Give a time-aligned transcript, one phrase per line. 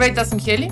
[0.00, 0.70] Здравейте, аз съм Хели.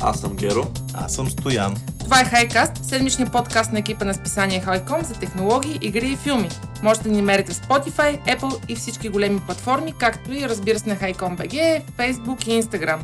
[0.00, 0.66] Аз съм Геро.
[0.94, 1.76] Аз съм Стоян.
[2.04, 6.48] Това е Хайкаст, седмичният подкаст на екипа на списание Хайком за технологии, игри и филми.
[6.82, 10.88] Можете да ни намерите в Spotify, Apple и всички големи платформи, както и разбира се
[10.88, 12.98] на HiCom.bg, Facebook и Instagram.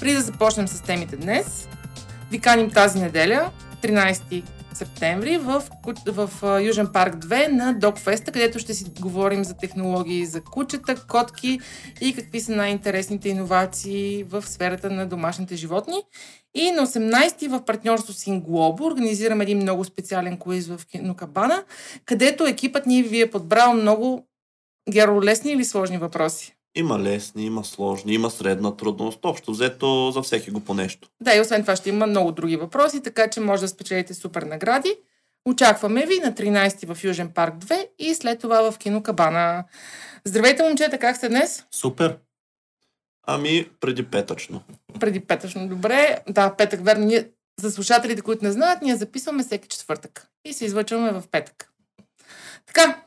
[0.00, 1.68] Преди да започнем с темите днес,
[2.30, 3.50] ви каним тази неделя,
[3.82, 4.42] 13
[4.76, 5.62] септември в,
[6.06, 10.96] в, в Южен парк 2 на Докфеста, където ще си говорим за технологии за кучета,
[11.08, 11.60] котки
[12.00, 16.02] и какви са най-интересните иновации в сферата на домашните животни.
[16.54, 21.64] И на 18-ти в партньорство с Инглобо организираме един много специален квиз в Кинокабана,
[22.04, 24.26] където екипът ни ви е подбрал много
[24.90, 26.56] геролесни или сложни въпроси.
[26.74, 29.24] Има лесни, има сложни, има средна трудност.
[29.24, 31.08] Общо взето за всеки го по нещо.
[31.20, 34.42] Да, и освен това ще има много други въпроси, така че може да спечелите супер
[34.42, 34.96] награди.
[35.48, 39.64] Очакваме ви на 13 в Южен парк 2 и след това в Кино Кабана.
[40.24, 41.64] Здравейте, момчета, как сте днес?
[41.70, 42.18] Супер!
[43.26, 44.62] Ами, преди петъчно.
[45.00, 46.18] Преди петъчно, добре.
[46.28, 47.04] Да, петък, верно.
[47.04, 47.28] Ние,
[47.60, 51.72] за слушателите, които не знаят, ние записваме всеки четвъртък и се излъчваме в петък.
[52.66, 53.02] Така,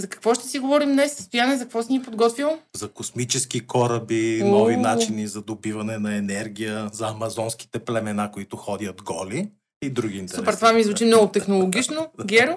[0.00, 1.12] за какво ще си говорим днес?
[1.12, 2.58] Стояне, за какво си ни подготвил?
[2.76, 9.50] За космически кораби, нови начини за добиване на енергия, за амазонските племена, които ходят голи
[9.82, 10.36] и други интересни.
[10.36, 12.08] Супер, това ми звучи много технологично.
[12.24, 12.56] Геро?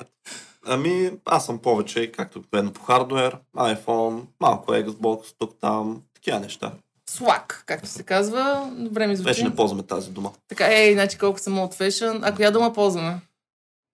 [0.65, 6.71] Ами, аз съм повече, както обикновено по хардвер, iPhone, малко Xbox, тук там, такива неща.
[7.09, 8.71] Slack, както се казва.
[8.77, 9.29] Добре ми звучи.
[9.29, 10.31] Вече не ползваме тази дума.
[10.47, 12.19] Така, ей, значи колко съм old fashion.
[12.23, 13.19] А коя дума ползваме?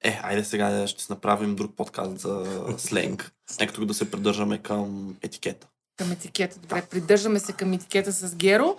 [0.03, 2.45] Е, айде сега ще си направим друг подкаст за
[2.77, 3.31] сленг.
[3.59, 5.67] Нека тук да се придържаме към етикета.
[5.97, 6.81] Към етикета, добре.
[6.81, 8.75] Придържаме се към етикета с Геро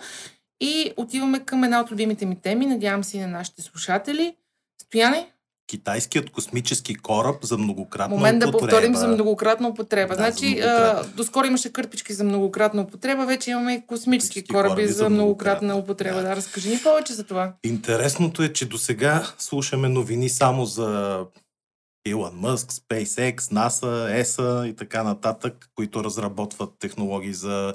[0.61, 2.65] и отиваме към една от любимите ми теми.
[2.65, 4.35] Надявам се и на нашите слушатели.
[4.81, 5.27] Стояне,
[5.71, 8.51] китайският космически кораб за многократна Момент употреба.
[8.51, 10.15] да повторим за многократна употреба.
[10.15, 11.01] Да, значи, многократна.
[11.01, 15.75] а, доскоро имаше кърпички за многократна употреба, вече имаме и космически кораби, кораби за многократна
[15.75, 16.15] употреба.
[16.15, 16.21] Да.
[16.21, 16.29] Да.
[16.29, 17.53] да, разкажи ни повече за това.
[17.63, 21.19] Интересното е, че до сега слушаме новини само за
[22.05, 27.73] Илон Мъск, SpaceX, NASA, ESA и така нататък, които разработват технологии за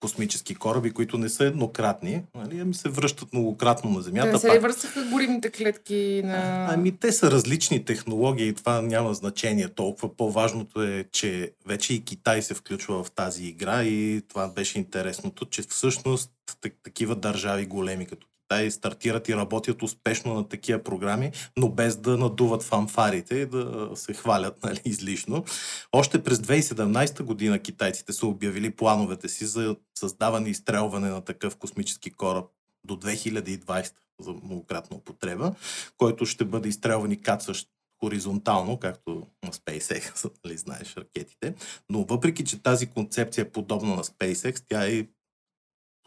[0.00, 4.32] космически кораби, които не са еднократни, нали, ами се връщат многократно на Земята.
[4.32, 4.62] не се пак.
[4.62, 6.68] върсаха горивните клетки на...
[6.70, 10.16] Ами те са различни технологии и това няма значение толкова.
[10.16, 15.44] По-важното е, че вече и Китай се включва в тази игра и това беше интересното,
[15.44, 16.30] че всъщност
[16.60, 21.96] так- такива държави големи като Китай стартират и работят успешно на такива програми, но без
[21.96, 25.44] да надуват фанфарите и да се хвалят нали, излишно.
[25.92, 31.56] Още през 2017 година китайците са обявили плановете си за създаване и изстрелване на такъв
[31.56, 32.44] космически кораб
[32.84, 35.54] до 2020 за многократна употреба,
[35.98, 37.68] който ще бъде изстрелван и кацащ
[38.00, 41.54] хоризонтално, както на SpaceX, нали знаеш ракетите.
[41.90, 45.06] Но въпреки, че тази концепция е подобна на SpaceX, тя е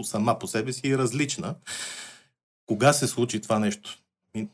[0.04, 1.56] сама по себе си е различна.
[2.66, 4.00] Кога се случи това нещо?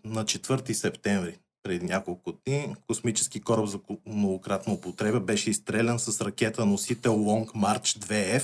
[0.06, 6.66] На 4 септември, преди няколко дни, космически кораб за многократна употреба беше изстрелян с ракета
[6.66, 8.44] носител Long March 2F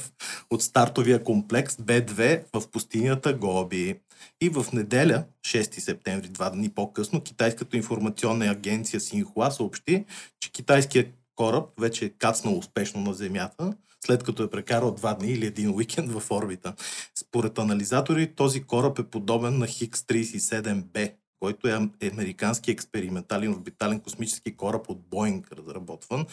[0.49, 3.99] от стартовия комплекс B2 в пустинята Гоби.
[4.41, 10.05] И в неделя, 6 септември, два дни по-късно, китайската информационна агенция Синхуа съобщи,
[10.39, 13.73] че китайският кораб вече е кацнал успешно на Земята,
[14.05, 16.73] след като е прекарал два дни или един уикенд в орбита.
[17.15, 23.99] Според анализатори, този кораб е подобен на Хикс 37B, който е ам- американски експериментален орбитален
[23.99, 26.25] космически кораб от Боинг, разработван,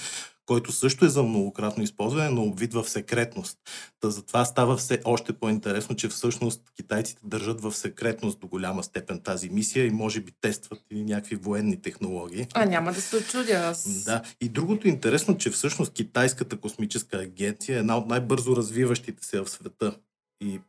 [0.47, 3.59] който също е за многократно използване, но обвит в секретност.
[4.00, 9.20] Та затова става все още по-интересно, че всъщност китайците държат в секретност до голяма степен
[9.20, 12.47] тази мисия и може би тестват и някакви военни технологии.
[12.54, 13.53] А, няма да се очудя.
[13.53, 14.04] Аз...
[14.04, 14.22] Да.
[14.41, 19.50] И другото интересно, че всъщност китайската космическа агенция е една от най-бързо развиващите се в
[19.50, 19.97] света.
[20.41, 20.60] И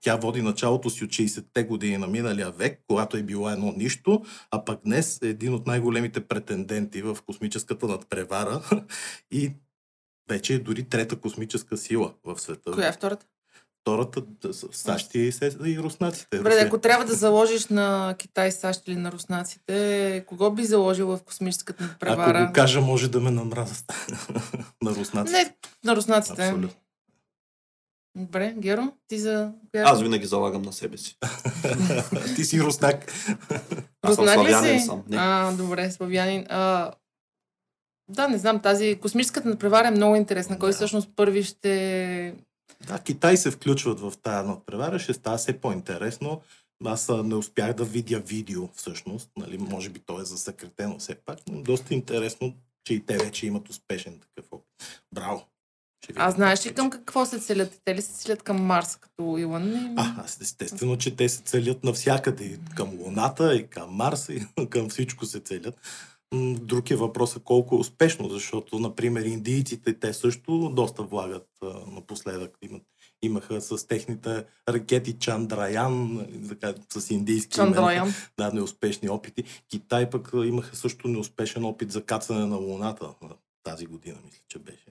[0.00, 4.22] тя води началото си от 60-те години на миналия век, когато е било едно нищо,
[4.50, 8.62] а пък днес е един от най-големите претенденти в космическата надпревара
[9.30, 9.52] и
[10.28, 12.70] вече е дори трета космическа сила в света.
[12.72, 13.26] Коя е втората?
[13.80, 14.22] Втората
[14.72, 15.32] САЩ и,
[15.64, 16.36] и руснаците.
[16.36, 21.22] Добре, ако трябва да заложиш на Китай, САЩ или на руснаците, кого би заложил в
[21.22, 22.38] космическата надпревара?
[22.38, 23.92] Ако го кажа, може да ме намразят
[24.82, 25.38] на руснаците.
[25.38, 25.54] Не,
[25.84, 26.42] на руснаците.
[26.42, 26.85] Абсолютно.
[28.16, 29.52] Добре, Геро, ти за...
[29.72, 31.18] коя- Аз винаги залагам на себе си.
[32.36, 33.12] Ти си руснак.
[34.02, 34.84] Аз съм Руснак ли си?
[34.86, 35.04] съм.
[35.08, 35.16] Не.
[35.16, 36.46] А, добре, славянин.
[36.48, 36.92] А,
[38.08, 40.58] да, не знам, тази космическата надпревара е много интересна.
[40.58, 40.74] Кой Да.
[40.74, 42.34] всъщност първи ще...
[42.86, 46.40] Да, Китай се включват в тази надпревара, ще става все по-интересно.
[46.84, 51.38] Аз не успях да видя видео всъщност, нали, може би то е засекретено все пак,
[51.48, 52.54] но доста интересно,
[52.84, 55.02] че и те вече имат успешен такъв опит.
[55.14, 55.44] Браво!
[56.02, 57.80] Ще видим А знаеш ли към какво се целят?
[57.84, 59.94] Те ли се целят към Марс, като Илон?
[59.96, 62.44] А, аз естествено, че те се целят навсякъде.
[62.44, 65.80] И към Луната, и към Марса, и към всичко се целят.
[66.60, 72.58] Друг е въпросът колко е успешно, защото, например, индийците, те също доста влагат а, напоследък.
[72.62, 72.82] Имат,
[73.22, 77.74] имаха с техните ракети Чандраян, нали, така, с индийски имена.
[77.74, 78.14] Чандраян.
[78.38, 79.44] Да, неуспешни опити.
[79.70, 83.08] Китай пък имаха също неуспешен опит за кацане на Луната
[83.66, 84.86] тази година, мисля, че беше.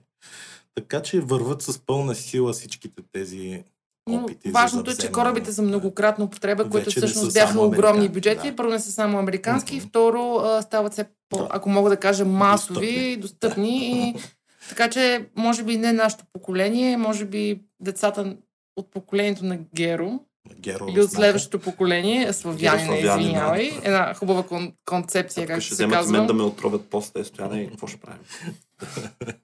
[0.75, 3.63] Така че върват с пълна сила всичките тези
[4.10, 4.48] Но опити.
[4.48, 8.50] за важното е, че корабите за многократна употреба, които всъщност са бяха огромни бюджети.
[8.50, 8.56] да.
[8.56, 9.86] Първо не са само американски, Мгм.
[9.88, 11.48] второ а, стават все по, Да.
[11.51, 13.18] ако мога да кажа, масови, Достъпни.
[13.18, 14.10] достъпни.
[14.10, 14.16] и,
[14.69, 18.38] така че, може би не нашето поколение, може би децата
[18.75, 20.19] от поколението на Геро
[20.56, 23.21] Геро или от следващото поколение, славянина, Славянина.
[23.21, 23.71] извинявай.
[23.83, 26.12] Една хубава кон- концепция, както ще се казва.
[26.12, 28.19] мен да ме отровят после стояне и какво ще правим?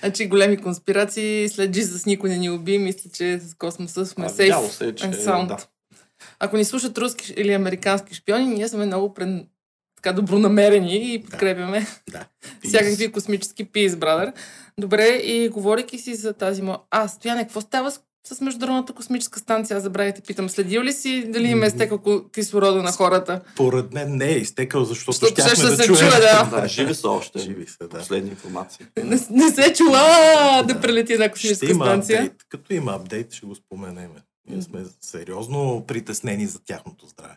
[0.00, 4.54] Значи големи конспирации, след Jesus никой не ни уби, мисля, че с космоса сме сейф
[4.70, 5.46] се, че, and sound.
[5.46, 5.56] да.
[6.38, 9.28] Ако ни слушат руски или американски шпиони, ние сме много пред...
[9.96, 12.24] така добронамерени и подкрепяме Да.
[12.64, 14.32] всякакви космически пис, брадър.
[14.78, 16.78] Добре, и говорейки си за тази мо...
[16.90, 19.76] А, Стояне, какво става с, с Международната космическа станция?
[19.76, 20.48] Аз забравя да те питам.
[20.48, 23.40] Следил ли си дали им е стекал ко- кислорода на хората?
[23.56, 25.98] Поред мен не е изтекал, защото, Защото щяхме ще да се чуем.
[26.00, 26.48] чуе, да.
[26.52, 27.38] Да, живи са още.
[27.38, 27.98] Живи са, да.
[27.98, 28.86] Последни информации.
[28.96, 30.00] Не, не се чула
[30.58, 30.80] да, Да.
[30.80, 32.18] прелети Ще космическа има станция.
[32.18, 32.42] апдейт.
[32.48, 34.10] Като има апдейт, ще го споменем.
[34.48, 37.36] Ние сме сериозно притеснени за тяхното здраве.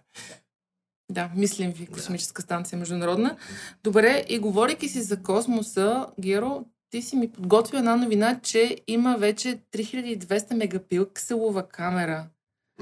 [1.11, 3.35] Да, мислим ви, космическа станция международна.
[3.83, 9.17] Добре, и говорейки си за космоса, Геро, ти си ми подготвил една новина, че има
[9.17, 12.25] вече 3200 мегапикселова камера.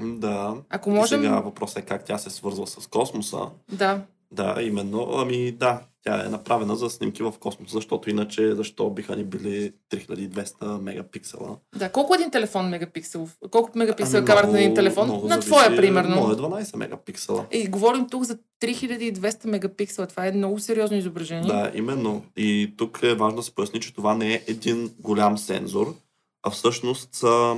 [0.00, 0.54] Да.
[0.68, 1.20] Ако И можем...
[1.20, 3.38] сега въпросът е как тя се свързва с космоса.
[3.72, 4.00] Да,
[4.32, 5.08] Да, именно.
[5.12, 9.72] Ами да, тя е направена за снимки в космоса, защото иначе защо биха ни били
[9.90, 11.56] 3200 мегапиксела.
[11.76, 11.92] да.
[11.92, 13.36] Колко е един телефон мегапикселов?
[13.50, 15.08] Колко мегапиксел е Ами камерата на един телефон?
[15.08, 15.48] На зависи.
[15.48, 16.16] твоя, примерно.
[16.16, 17.46] Моя е 12 мегапиксела.
[17.52, 20.06] И говорим тук за 3200 мегапиксела.
[20.06, 21.48] Това е много сериозно изображение.
[21.48, 22.24] Да, именно.
[22.36, 25.94] И тук е важно да се поясни, че това не е един голям сензор,
[26.42, 27.56] а всъщност са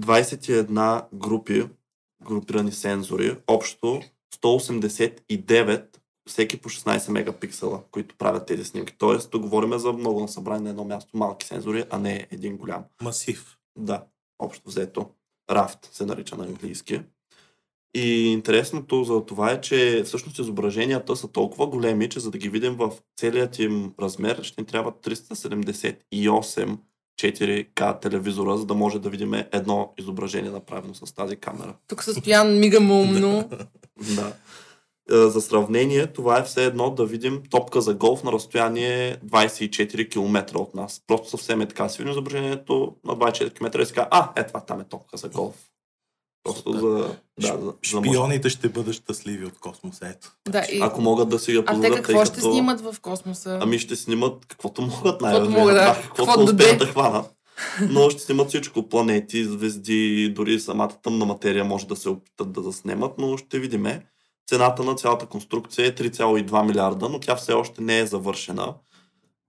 [0.00, 1.64] 21 групи,
[2.24, 4.02] групирани сензори, общо
[4.42, 5.84] 189,
[6.28, 8.94] всеки по 16 мегапиксела, които правят тези снимки.
[8.98, 12.56] Тоест, тук говорим за много на събрание на едно място малки сензори, а не един
[12.56, 12.84] голям.
[13.02, 13.58] Масив.
[13.78, 14.04] Да,
[14.38, 15.10] общо взето.
[15.50, 17.00] Рафт се нарича на английски.
[17.96, 22.48] И интересното за това е, че всъщност изображенията са толкова големи, че за да ги
[22.48, 26.78] видим в целият им размер, ще ни трябва 378
[27.20, 31.74] 4K телевизора, за да може да видим едно изображение направено с тази камера.
[31.88, 33.50] Тук състоян мигам умно.
[34.16, 34.32] Да.
[35.12, 40.10] Е, За сравнение, това е все едно да видим топка за голф на разстояние 24
[40.10, 41.02] км от нас.
[41.06, 44.46] Просто съвсем е така си видим изображението на 24 км и си казва, а, е
[44.46, 45.54] това там е топка за голф.
[46.44, 47.16] Просто за...
[47.40, 50.06] Да, за, Шпионите ще бъдат щастливи от космоса.
[50.08, 50.32] Ето.
[50.48, 50.80] да, и...
[50.82, 52.52] Ако могат да си я А те позволят, какво ще като...
[52.52, 53.58] снимат в космоса?
[53.62, 56.02] Ами ще снимат каквото могат най Каквото могат, да.
[56.02, 57.34] Каквото успеят да хванат.
[57.80, 58.88] Но ще снимат всичко.
[58.88, 64.06] Планети, звезди, дори самата тъмна материя може да се опитат да заснемат, но ще видиме.
[64.46, 68.74] Цената на цялата конструкция е 3,2 милиарда, но тя все още не е завършена.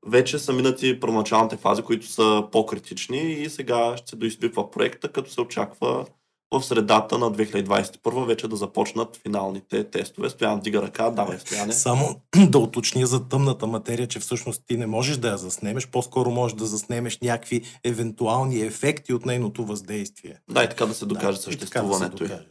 [0.08, 5.32] Вече са минати първоначалните фази, които са по-критични и сега ще се доизпипва проекта, като
[5.32, 6.06] се очаква
[6.52, 10.30] в средата на 2021 вече да започнат финалните тестове.
[10.30, 11.74] Стоян дига ръка, давай стояне.
[11.74, 16.32] Само да уточня за тъмната материя, че всъщност ти не можеш да я заснемеш, по-скоро
[16.32, 20.40] можеш да заснемеш някакви евентуални ефекти от нейното въздействие.
[20.50, 22.46] Да, и така да се докаже Да, и така да се съществуването докаже.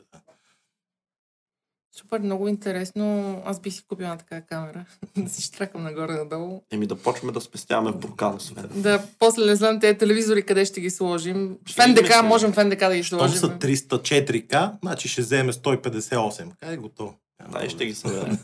[1.96, 3.42] Супер, много интересно.
[3.44, 4.84] Аз бих си купила на такава камера.
[5.16, 6.62] да си штракам нагоре-надолу.
[6.70, 8.70] Еми да почваме да спестяваме в буркан, освен.
[8.74, 11.58] Да, после не знам тези телевизори къде ще ги сложим.
[11.66, 13.38] Ще В НДК, можем в НДК да ги Щом сложим.
[13.38, 16.50] са 304К, значи ще вземе 158.
[16.60, 17.14] Как е готово?
[17.52, 18.38] Да, и ще ги съберем.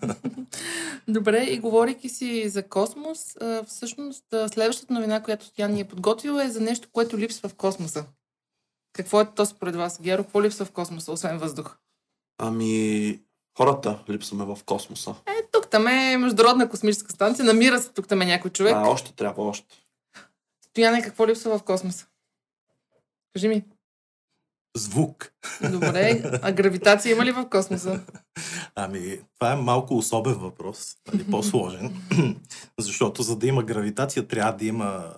[1.08, 6.50] Добре, и говорейки си за космос, всъщност следващата новина, която Стоян ни е подготвил е
[6.50, 8.04] за нещо, което липсва в космоса.
[8.92, 10.24] Какво е то според вас, Геро?
[10.24, 11.76] Какво липсва в космоса, освен въздух?
[12.38, 13.20] Ами,
[13.60, 15.14] хората липсваме в космоса.
[15.26, 18.74] Е, тук там е Международна космическа станция, намира се тук там е някой човек.
[18.76, 19.76] А, още трябва, още.
[20.64, 22.06] Стояне, какво липсва в космоса?
[23.32, 23.64] Кажи ми.
[24.76, 25.32] Звук.
[25.70, 28.00] Добре, а гравитация има ли в космоса?
[28.74, 31.96] Ами, това е малко особен въпрос, нали, по-сложен,
[32.78, 35.14] защото за да има гравитация трябва да има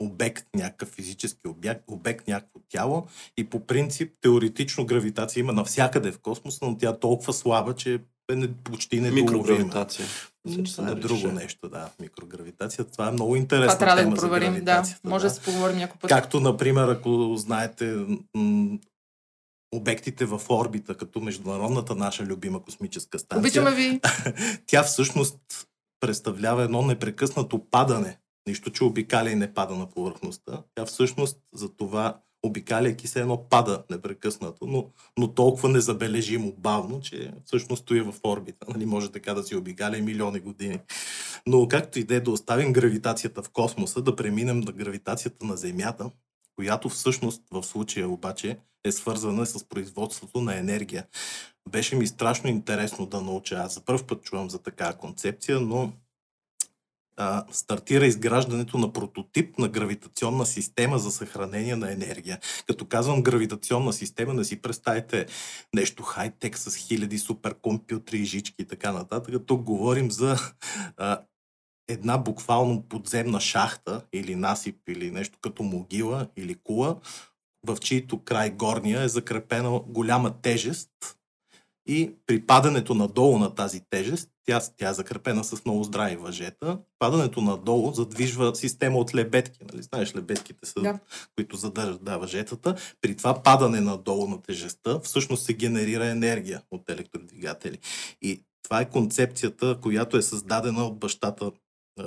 [0.00, 6.18] обект, някакъв физически обект, обект, някакво тяло и по принцип, теоретично гравитация има навсякъде в
[6.18, 8.00] космоса, но тя е толкова слаба, че
[8.30, 9.00] е не, почти.
[9.00, 10.06] Микрогравитация.
[10.44, 11.90] Мисля, че се Това е друго нещо, да.
[12.00, 12.84] Микрогравитация.
[12.84, 14.64] Това е много интересна Това трябва да го проверим.
[14.64, 16.08] Да, може да се поговорим някой път.
[16.08, 17.96] Както, например, ако знаете
[18.34, 18.78] м-
[19.74, 24.00] обектите в орбита, като международната наша любима космическа станция, Обичаме ви.
[24.66, 25.38] тя всъщност
[26.00, 28.18] представлява едно непрекъснато падане.
[28.48, 30.62] Нищо, че обикаля и не пада на повърхността.
[30.74, 37.32] Тя всъщност за това обикаляйки се едно пада непрекъснато, но, но толкова незабележимо бавно, че
[37.44, 38.66] всъщност стои в орбита.
[38.68, 40.78] Нали, може така да си обикаля и милиони години.
[41.46, 45.56] Но както и да е да оставим гравитацията в космоса, да преминем на гравитацията на
[45.56, 46.10] Земята,
[46.56, 51.06] която всъщност в случая обаче е свързана с производството на енергия.
[51.70, 53.54] Беше ми страшно интересно да науча.
[53.54, 55.92] Аз за първ път чувам за такава концепция, но
[57.50, 62.38] стартира изграждането на прототип на гравитационна система за съхранение на енергия.
[62.66, 65.26] Като казвам гравитационна система, да си представите
[65.74, 69.34] нещо хай-тек с хиляди суперкомпютри, жички и така нататък.
[69.46, 70.36] Тук говорим за
[70.96, 71.20] а,
[71.88, 76.96] една буквално подземна шахта или насип или нещо като могила или кула,
[77.66, 81.17] в чието край горния е закрепена голяма тежест
[81.88, 86.78] и при падането надолу на тази тежест, тя, тя е закрепена с много здрави въжета,
[86.98, 89.58] падането надолу задвижва система от лебедки.
[89.72, 89.82] Нали?
[89.82, 90.98] Знаеш, лебедките са, Да.
[91.36, 92.74] които задържат да, въжетата.
[93.00, 97.78] При това падане надолу на тежестта, всъщност се генерира енергия от електродвигатели.
[98.22, 101.52] И това е концепцията, която е създадена от бащата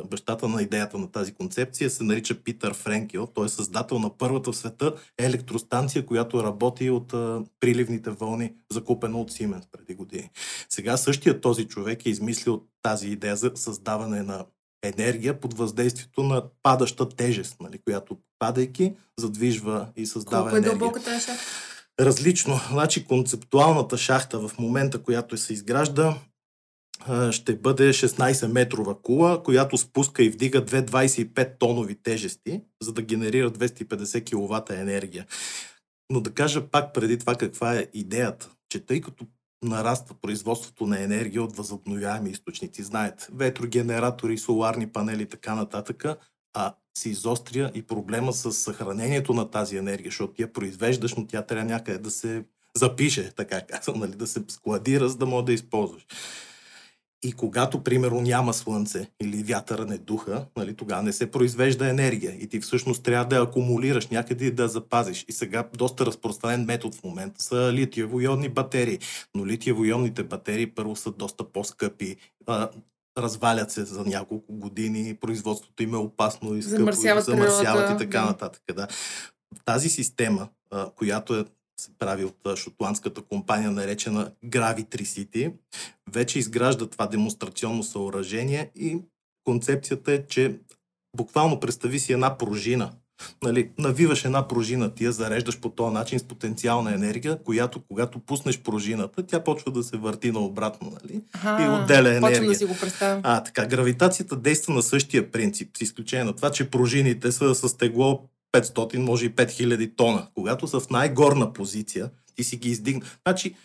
[0.10, 3.28] бащата на идеята на тази концепция се нарича Питър Френкел.
[3.28, 9.18] Той е създател на първата в света електростанция, която работи от а, приливните вълни, закупена
[9.22, 10.30] от Сименс преди години.
[10.70, 14.46] Сега същия този човек е измислил тази идея за създаване на
[14.84, 20.80] енергия под въздействието на падаща тежест, нали, която падайки задвижва и създава Колко е енергия.
[20.80, 21.44] дълбока тази шахта?
[22.00, 22.60] Различно.
[22.72, 26.18] Значи концептуалната шахта в момента, която се изгражда,
[27.32, 33.52] ще бъде 16-метрова кула, която спуска и вдига две 25 тонови тежести, за да генерира
[33.52, 35.26] 250 кВт енергия.
[36.12, 39.26] Но да кажа пак преди това каква е идеята, че тъй като
[39.64, 46.06] нараства производството на енергия от възобновяеми източници, знаете, ветрогенератори, соларни панели и така нататък,
[46.54, 51.42] а се изостря и проблема с съхранението на тази енергия, защото я произвеждаш, но тя
[51.42, 52.44] трябва някъде да се
[52.76, 56.06] запише, така казвам, нали, да се складира, за да може да използваш.
[57.24, 62.36] И когато, примерно, няма слънце или вятъра не духа, нали, тогава не се произвежда енергия.
[62.40, 65.26] И ти всъщност трябва да акумулираш някъде и да запазиш.
[65.28, 69.00] И сега доста разпространен метод в момента са литиево-ионни батерии.
[69.36, 72.16] Но литиево-ионните батерии първо са доста по-скъпи.
[73.18, 78.08] Развалят се за няколко години, производството им е опасно и скъпо, Замърсяват замърсяват природата, и
[78.08, 78.26] така да.
[78.26, 78.64] нататък.
[78.76, 78.88] Да.
[79.66, 80.50] Тази система,
[80.96, 81.46] която е,
[81.82, 85.54] се прави от а, шотландската компания, наречена Gravitricity,
[86.12, 88.98] вече изгражда това демонстрационно съоръжение и
[89.44, 90.60] концепцията е, че
[91.18, 92.92] буквално представи си една пружина.
[93.44, 98.20] Нали, навиваш една пружина, ти я зареждаш по този начин с потенциална енергия, която когато
[98.20, 100.92] пуснеш пружината, тя почва да се върти наобратно.
[100.92, 101.22] Нали?
[101.34, 102.50] Аха, И отделя Почвам енергия.
[102.50, 103.22] да си го представям.
[103.24, 107.78] А, така, гравитацията действа на същия принцип, с изключение на това, че пружините са с
[107.78, 110.28] тегло 500, може и 5000 тона.
[110.34, 113.06] Когато са в най-горна позиция, ти си ги издигна.
[113.28, 113.56] Значи,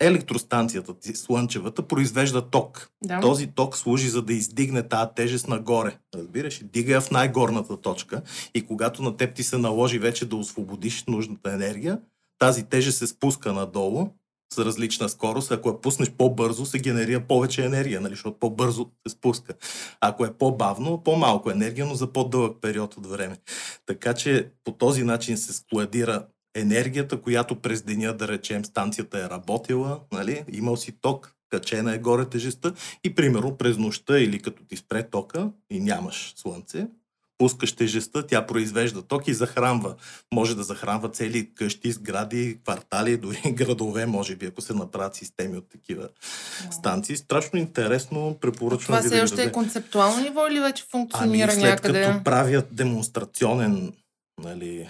[0.00, 2.90] електростанцията ти, слънчевата, произвежда ток.
[3.04, 3.20] Да.
[3.20, 5.98] Този ток служи за да издигне тази тежест нагоре.
[6.14, 6.60] Разбираш?
[6.72, 8.22] Дига я в най-горната точка
[8.54, 12.00] и когато на теб ти се наложи вече да освободиш нужната енергия,
[12.38, 14.08] тази тежест се спуска надолу
[14.52, 15.52] с различна скорост.
[15.52, 18.12] Ако я пуснеш по-бързо, се генерира повече енергия, нали?
[18.12, 19.54] защото по-бързо се спуска.
[20.00, 23.36] Ако е по-бавно, по-малко енергия, но за по-дълъг период от време.
[23.86, 29.30] Така че по този начин се складира енергията, която през деня, да речем, станцията е
[29.30, 30.44] работила, нали?
[30.52, 32.72] имал си ток, качена е горе тежестта
[33.04, 36.86] и примерно през нощта или като ти спре тока и нямаш слънце,
[37.38, 39.94] пускаш тежестта, тя произвежда ток и захранва.
[40.34, 45.56] Може да захранва цели къщи, сгради, квартали, дори градове, може би, ако се направят системи
[45.56, 46.08] от такива
[46.70, 47.16] станции.
[47.16, 51.70] Страшно интересно, препоръчвам Това все да още е концептуално ниво или вече функционира Ами след
[51.70, 52.02] някъде?
[52.02, 53.92] като правят демонстрационен
[54.42, 54.88] нали,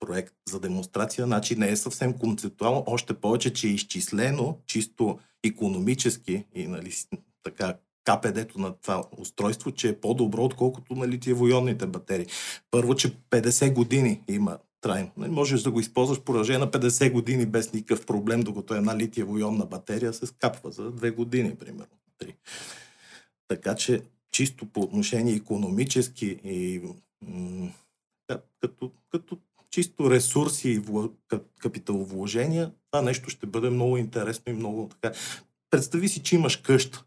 [0.00, 6.44] проект за демонстрация, значи не е съвсем концептуално, още повече, че е изчислено чисто економически
[6.54, 6.92] и нали,
[7.42, 12.26] така КПД-то на това устройство, че е по-добро, отколкото на литиево-ионните батерии.
[12.70, 15.10] Първо, че 50 години има трайно.
[15.16, 18.96] Нали, можеш да го използваш в продължение на 50 години без никакъв проблем, докато една
[18.96, 21.96] литиево-ионна батерия се скапва за 2 години, примерно.
[22.18, 22.34] 3.
[23.48, 24.02] Така че
[24.32, 26.82] чисто по отношение економически и
[27.22, 27.70] м-
[28.60, 29.38] като, като
[29.70, 35.16] чисто ресурси и кап- капиталовложения, това нещо ще бъде много интересно и много така.
[35.70, 37.04] Представи си, че имаш къща.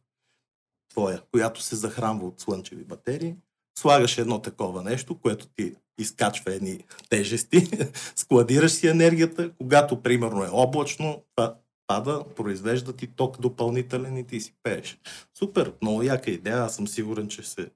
[0.93, 3.35] Твоя, която се захранва от слънчеви батерии.
[3.79, 7.67] Слагаш едно такова нещо, което ти изкачва едни тежести,
[8.15, 11.55] складираш си енергията, когато примерно е облачно, това
[11.87, 14.99] пада, произвежда ти ток допълнителен и ти си пееш.
[15.37, 17.71] Супер, много яка идея, аз съм сигурен, че се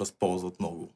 [0.00, 0.94] възползват много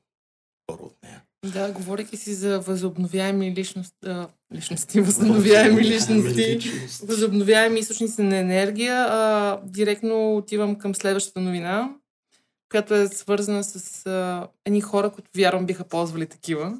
[0.70, 1.24] хора от нея.
[1.46, 6.58] Да, говорейки си за възобновяеми личност, а, личности, възобновяеми личности,
[7.02, 11.90] възобновяеми източници на енергия, а, директно отивам към следващата новина,
[12.70, 16.78] която е свързана с а, едни хора, които вярвам биха ползвали такива.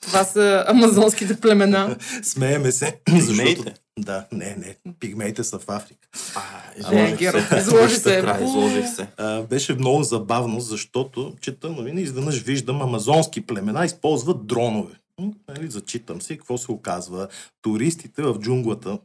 [0.00, 1.96] Това са амазонските племена.
[2.22, 3.00] Смееме се.
[3.20, 3.74] Змеите.
[3.98, 6.08] Да, не, не, пигмеите са в Африка.
[6.34, 6.40] А,
[6.92, 7.56] Не, изложих Геро, се.
[7.56, 8.20] изложи се.
[8.20, 9.06] Край, изложих се.
[9.16, 14.94] А, беше много забавно, защото чета новина, изведнъж виждам амазонски племена използват дронове.
[15.48, 17.28] Нали, зачитам си какво се оказва.
[17.62, 18.98] Туристите в джунглата,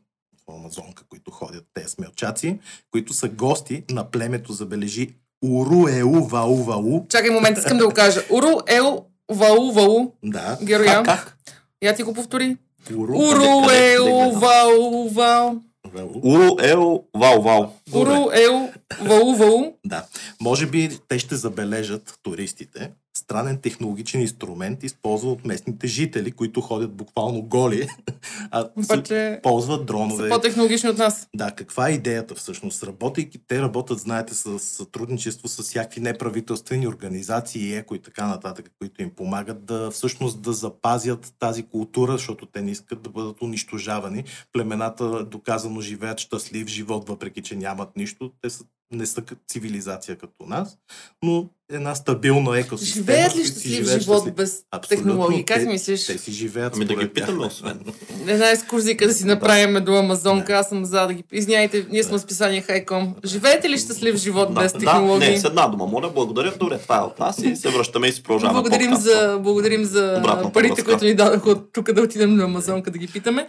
[0.47, 2.59] в Амазонка, които ходят, те смелчаци,
[2.91, 5.09] които са гости на племето, забележи
[5.43, 7.07] Вау Вау.
[7.09, 8.21] Чакай момент, искам да го кажа.
[8.29, 10.13] Уру, ел, вау, вау.
[10.23, 11.03] Да, Геро, я.
[11.03, 11.37] Как, как?
[11.83, 12.57] Я ти го повтори.
[12.93, 14.39] Уру, Уру, къде- къде ел, гледам?
[14.39, 15.55] вау, вау.
[15.85, 16.09] Вау.
[16.23, 17.65] Уру, ел, вау, вау.
[17.93, 18.69] Уру, ел,
[19.01, 19.73] вау, вау.
[19.85, 20.05] Да.
[20.41, 26.93] Може би те ще забележат туристите странен технологичен инструмент, използван от местните жители, които ходят
[26.93, 27.87] буквално голи,
[28.51, 30.29] а Обаче ползват са дронове.
[30.29, 31.27] по-технологични от нас.
[31.35, 32.83] Да, каква е идеята всъщност?
[32.83, 39.01] Работейки, те работят, знаете, с сътрудничество с всякакви неправителствени организации, еко и така нататък, които
[39.01, 44.23] им помагат да всъщност да запазят тази култура, защото те не искат да бъдат унищожавани.
[44.53, 48.31] Племената доказано живеят щастлив живот, въпреки че нямат нищо.
[48.41, 50.77] Те са, не са цивилизация като нас,
[51.23, 53.03] но една стабилна екосистема.
[53.05, 54.33] Живеят ли щастлив живеят живот щастлив.
[54.35, 55.45] без Абсолютно, технологии?
[55.45, 56.05] Как те- мислиш?
[56.05, 57.79] Те си живеят Ами да ги питаме, освен.
[58.27, 60.53] Една екскурзика да си направим до Амазонка.
[60.53, 61.23] Аз съм за да ги...
[61.31, 63.15] Извиняйте, ние сме с писание Хайком.
[63.25, 65.29] Живеете ли щастлив живот без да, технологии?
[65.29, 66.53] не, с една дума, моля, благодаря.
[66.57, 69.31] Добре, това е от нас и се връщаме и си продължаваме Благодарим подкаста.
[69.31, 70.85] за, благодарим за Обратната парите, връзка.
[70.85, 73.47] които ни дадоха от тук да отидем на Амазонка да ги питаме.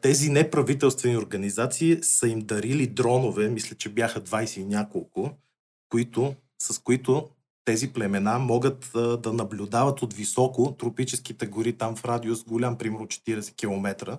[0.00, 5.30] Тези неправителствени организации са им дарили дронове, мисля, че бяха 20 и няколко,
[5.88, 7.28] които, с които
[7.64, 13.06] тези племена могат а, да наблюдават от високо тропическите гори там в радиус голям, примерно
[13.06, 14.18] 40 км,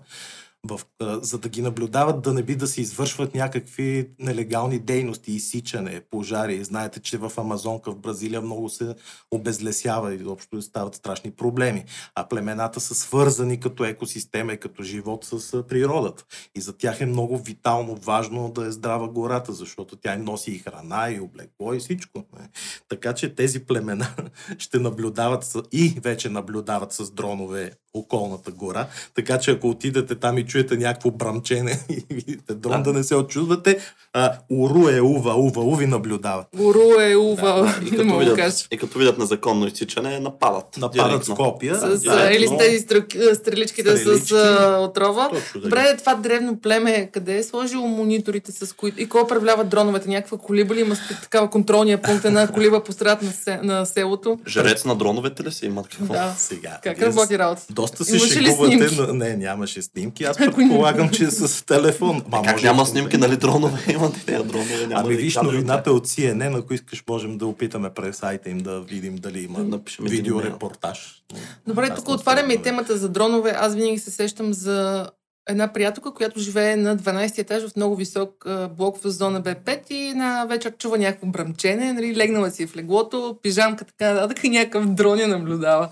[0.68, 0.82] в,
[1.22, 6.64] за да ги наблюдават да не би да се извършват някакви нелегални дейности, изсичане, пожари.
[6.64, 8.96] Знаете, че в Амазонка, в Бразилия много се
[9.32, 11.86] обезлесява и изобщо стават страшни проблеми.
[12.16, 16.26] А племената са свързани като екосистема и като живот с природата.
[16.56, 20.52] И за тях е много витално важно да е здрава гората, защото тя им носи
[20.52, 22.24] и храна, и облекло, и всичко.
[22.40, 22.50] Не?
[22.90, 24.16] Така че тези племена
[24.58, 28.88] ще наблюдават и вече наблюдават с дронове околната гора.
[29.16, 32.94] Така че ако отидете там и чуете някакво брамчене и видите дрон, да, Да.
[32.94, 33.78] не се очудвате,
[34.14, 36.46] а, уру е ува, ува, уви наблюдава.
[36.60, 38.56] Уру е ува, И не като, да видят, кажа.
[38.72, 40.78] и като видят незаконно изсичане, нападат.
[40.78, 41.36] Нападат директно.
[41.36, 41.76] Скопия.
[41.76, 44.28] С, да, или с тези стрел- стреличките Стрелички.
[44.28, 45.30] с а, отрова.
[45.56, 49.02] Добре, това древно племе, къде е сложило мониторите с които...
[49.02, 50.10] И кой управлява дроновете?
[50.10, 54.40] Някаква колиба ли има такава контролния пункт, една колиба по страт на, се, на селото?
[54.48, 56.14] Жрец на дроновете ли си имат какво?
[56.14, 56.34] Да.
[56.38, 56.80] Сега.
[56.84, 57.62] Как работи работа?
[57.70, 59.14] Доста се Имаше шегувате.
[59.14, 60.24] Не, нямаше снимки.
[60.24, 62.24] Аз предполагам, че е с телефон.
[62.32, 64.88] Ма, Как може няма снимки, нали дронове имат и тези дронове?
[64.88, 68.50] Няма Ами да виж новината е от CNN, ако искаш можем да опитаме през сайта
[68.50, 71.24] им да видим дали има Да видеорепортаж.
[71.68, 73.56] Добре, тук отваряме и темата за дронове.
[73.58, 75.10] Аз винаги се сещам за
[75.50, 78.46] една приятелка, която живее на 12 етаж в много висок
[78.78, 82.76] блок в зона Б5 и на вечер чува някакво бръмчене, нали, легнала си е в
[82.76, 85.90] леглото, пижамка така нататък и някакъв дрон я наблюдава.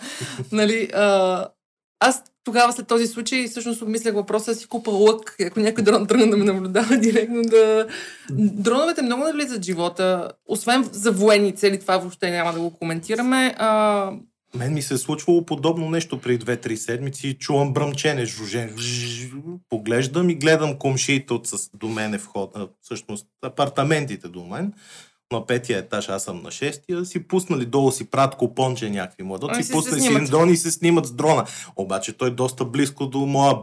[0.52, 1.48] нали, а,
[2.00, 6.08] аз тогава след този случай всъщност обмислях въпроса да си купа лък, ако някой дрон
[6.08, 7.88] тръгне да ме наблюдава директно да...
[8.32, 13.56] Дроновете много навлизат живота, освен за военни цели, това въобще няма да го коментираме.
[13.58, 14.12] А,
[14.56, 17.38] Мен ми се е случвало подобно нещо при 2-3 седмици.
[17.40, 18.76] Чувам бръмчене, жужен.
[19.70, 24.74] Поглеждам и гледам комшиите от с, до мене вход, а, всъщност апартаментите до мен.
[25.34, 29.28] На петия етаж, аз съм на шестия, си пуснали долу си прат купонче някакви Ами
[29.28, 31.46] младоци, си се пуснали си дрон и се снимат с дрона.
[31.76, 33.56] Обаче той е доста близко до моя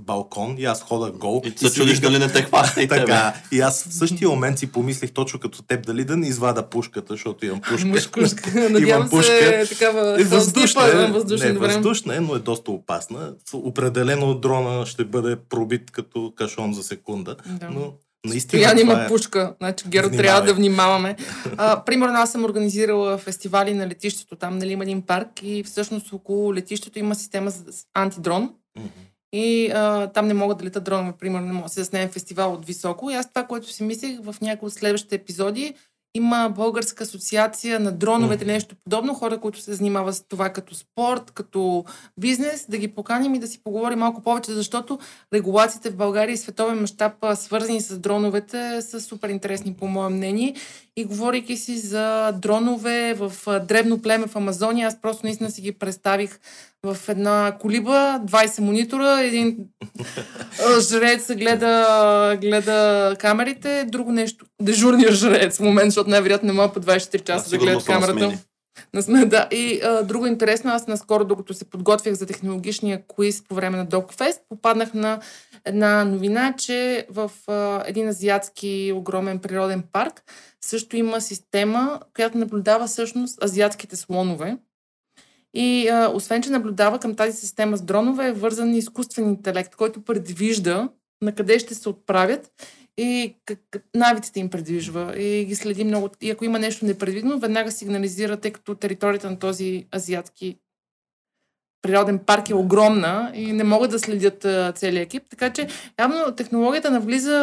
[0.00, 1.42] балкон и аз хода гол.
[1.44, 2.88] И се си чудиш дали не те хваща и.
[2.98, 6.68] Така, и аз в същия момент си помислих точно като теб, дали да не извада
[6.68, 7.88] пушката, защото имам пушка.
[7.88, 8.50] Мушкушка.
[8.70, 9.64] Надявам Имам се пушка.
[9.68, 13.34] такава Е, въздушна, е, въздушен, не, въздушна е, но е доста опасна.
[13.52, 17.36] Определено дрона ще бъде пробит като кашон за секунда.
[17.46, 17.70] Да.
[17.70, 17.92] Но
[18.26, 19.08] наистина Стоян има е...
[19.08, 19.54] пушка.
[19.58, 20.26] Значи, Геро, Внимавай.
[20.26, 21.16] трябва да внимаваме.
[21.56, 24.36] А, примерно, аз съм организирала фестивали на летището.
[24.36, 28.54] Там нали, има един парк и всъщност около летището има система за антидрон.
[28.78, 28.88] Мгм.
[29.32, 32.52] и а, там не могат да летат дронове, примерно, не могат да се заснеме фестивал
[32.52, 33.10] от високо.
[33.10, 35.74] И аз това, което си мислех в някои от следващите епизоди,
[36.14, 38.48] има българска асоциация на дроновете, mm.
[38.48, 41.84] нещо подобно, хора, които се занимават с това като спорт, като
[42.20, 44.98] бизнес, да ги поканим и да си поговорим малко повече, защото
[45.34, 50.54] регулациите в България и световен мащаб, свързани с дроновете, са супер интересни, по мое мнение.
[50.98, 53.32] И говорейки си за дронове в
[53.68, 56.38] древно племе в Амазония, аз просто наистина си ги представих
[56.86, 59.56] в една колиба, 20 монитора, един
[60.90, 64.46] жрец гледа, гледа камерите, друго нещо.
[64.62, 68.14] Дежурният жрец в момент, защото най-вероятно не мога по 24 часа да, да гледат камерата.
[68.14, 68.38] На сме,
[69.26, 69.48] да.
[69.52, 73.86] И а, друго интересно, аз наскоро, докато се подготвях за технологичния квиз по време на
[73.86, 75.20] DocFest, попаднах на
[75.64, 80.22] една новина, че в а, един азиатски огромен природен парк
[80.64, 84.56] също има система, която наблюдава всъщност азиатските слонове.
[85.54, 90.04] И а, освен, че наблюдава към тази система с дронове, е вързан изкуствен интелект, който
[90.04, 90.88] предвижда
[91.22, 92.50] на къде ще се отправят
[92.98, 93.58] и как,
[93.94, 96.10] навиците им предвижва и ги следи много.
[96.20, 100.56] И ако има нещо непредвидено, веднага сигнализира, тъй като територията на този азиатски
[101.82, 105.22] природен парк е огромна и не могат да следят целият екип.
[105.30, 107.38] Така че явно технологията навлиза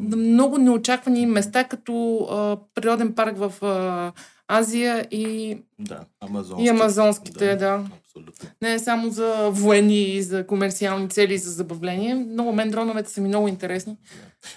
[0.00, 4.12] на много неочаквани места, като а, природен парк в а,
[4.52, 6.64] Азия и, да, амазонски.
[6.64, 7.46] и амазонските.
[7.46, 7.84] Да, да.
[8.04, 8.48] Абсолютно.
[8.62, 12.14] Не само за военни и за комерциални цели и за забавление.
[12.14, 13.96] Много мен дроновете са ми много интересни.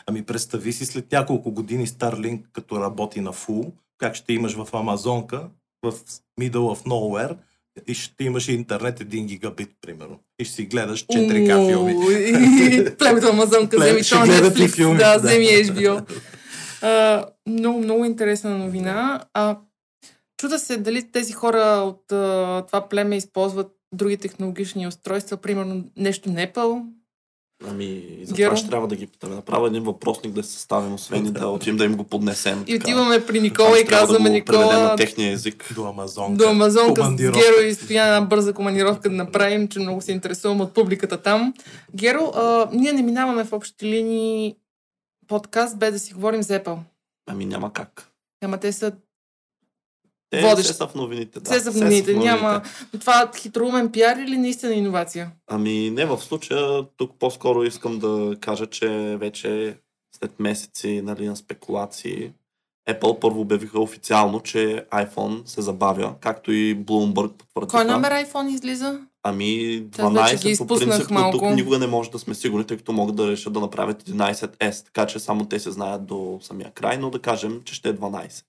[0.05, 4.67] Ами представи си след няколко години Starlink като работи на фул, как ще имаш в
[4.73, 5.47] Амазонка,
[5.83, 5.93] в
[6.39, 7.37] middle of nowhere,
[7.87, 10.19] и ще имаш интернет 1 гигабит, примерно.
[10.39, 12.95] И ще си гледаш 4К филми.
[12.97, 16.05] Племето Амазонка, вземи то Netflix, да, вземи HBO.
[16.81, 19.23] Uh, много, много интересна новина.
[19.33, 19.57] А,
[20.45, 26.29] чуда се дали тези хора от uh, това племе използват други технологични устройства, примерно нещо
[26.29, 26.83] Apple,
[27.67, 29.35] Ами, за това ще трябва да ги питаме.
[29.35, 32.63] Направо един въпросник да се съставим, освен и да отидем да им го поднесем.
[32.67, 34.79] И отиваме при Никола и казваме да Никола...
[34.79, 35.73] на техния език.
[35.75, 36.43] До Амазонка.
[36.43, 40.73] До Амазонка с Геро и стоя бърза командировка да направим, че много се интересувам от
[40.73, 41.53] публиката там.
[41.95, 44.55] Геро, а, ние не минаваме в общи линии
[45.27, 46.77] подкаст, без да си говорим за Apple.
[47.29, 48.11] Ами няма как.
[48.43, 48.91] Ама те са
[50.29, 50.75] те водещ.
[50.75, 51.39] са в новините.
[51.39, 51.51] Да.
[51.51, 52.13] Все са в новините.
[52.13, 52.35] новините.
[52.35, 52.61] Няма...
[52.99, 55.31] Това хитроумен пиар или наистина иновация?
[55.47, 56.85] Ами не в случая.
[56.97, 59.77] Тук по-скоро искам да кажа, че вече
[60.19, 62.31] след месеци нали, на спекулации
[62.89, 67.77] Apple първо обявиха официално, че iPhone се забавя, както и Bloomberg потвърдиха.
[67.77, 68.99] Кой номер iPhone излиза?
[69.23, 73.15] Ами 12 по принцип, но тук никога не може да сме сигурни, тъй като могат
[73.15, 77.09] да решат да направят 11S, така че само те се знаят до самия край, но
[77.09, 78.43] да кажем, че ще е 12.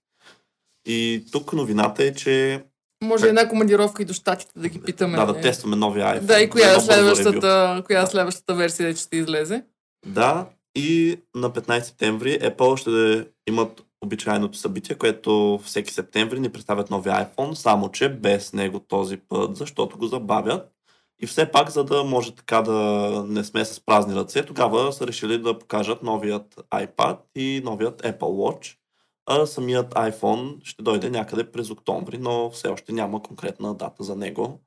[0.86, 2.64] И тук новината е, че
[3.04, 5.16] може една командировка и до щатите да ги питаме.
[5.16, 6.20] Да, да тестваме новия iPhone.
[6.20, 9.62] Да, и коя е следващата, коя е следващата версия, ще излезе.
[10.06, 10.46] Да,
[10.76, 17.14] и на 15 септември Apple ще имат обичайното събитие, което всеки септември ни представят новия
[17.14, 20.72] iPhone, само че без него този път, защото го забавят.
[21.22, 22.72] И все пак, за да може така да
[23.28, 28.18] не сме с празни ръце, тогава са решили да покажат новият iPad и новият Apple
[28.18, 28.76] Watch
[29.26, 34.16] а самият iPhone ще дойде някъде през октомври, но все още няма конкретна дата за
[34.16, 34.60] него.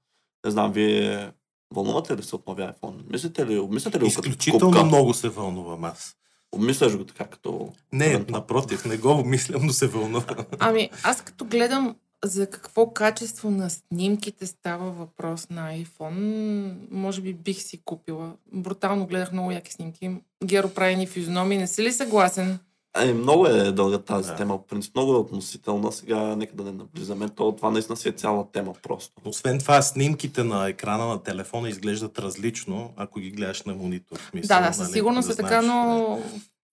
[0.45, 1.31] Не знам, вие
[1.75, 3.11] вълнувате ли се от новия iPhone?
[3.11, 6.15] Мислите ли, обмисляте ли Изключително като много се вълнувам аз.
[6.51, 7.73] Обмисляш го така като...
[7.93, 10.35] Не, напротив, не го обмислям, но се вълнувам.
[10.59, 11.95] Ами, аз като гледам
[12.25, 18.33] за какво качество на снимките става въпрос на iPhone, може би бих си купила.
[18.53, 20.11] Брутално гледах много яки снимки.
[20.45, 21.57] Геро прави ни физиономии.
[21.57, 22.59] Не си ли съгласен?
[22.97, 24.35] Е, много е дълга тази да.
[24.35, 24.57] тема.
[24.57, 25.91] В принцип, много е относителна.
[25.91, 27.29] Сега нека да не наблизаме.
[27.29, 29.13] То, това наистина си е цяла тема просто.
[29.25, 34.17] Освен това, снимките на екрана на телефона изглеждат различно, ако ги гледаш на монитор.
[34.29, 36.19] Смисъл, да, да, със сигурност да е така, но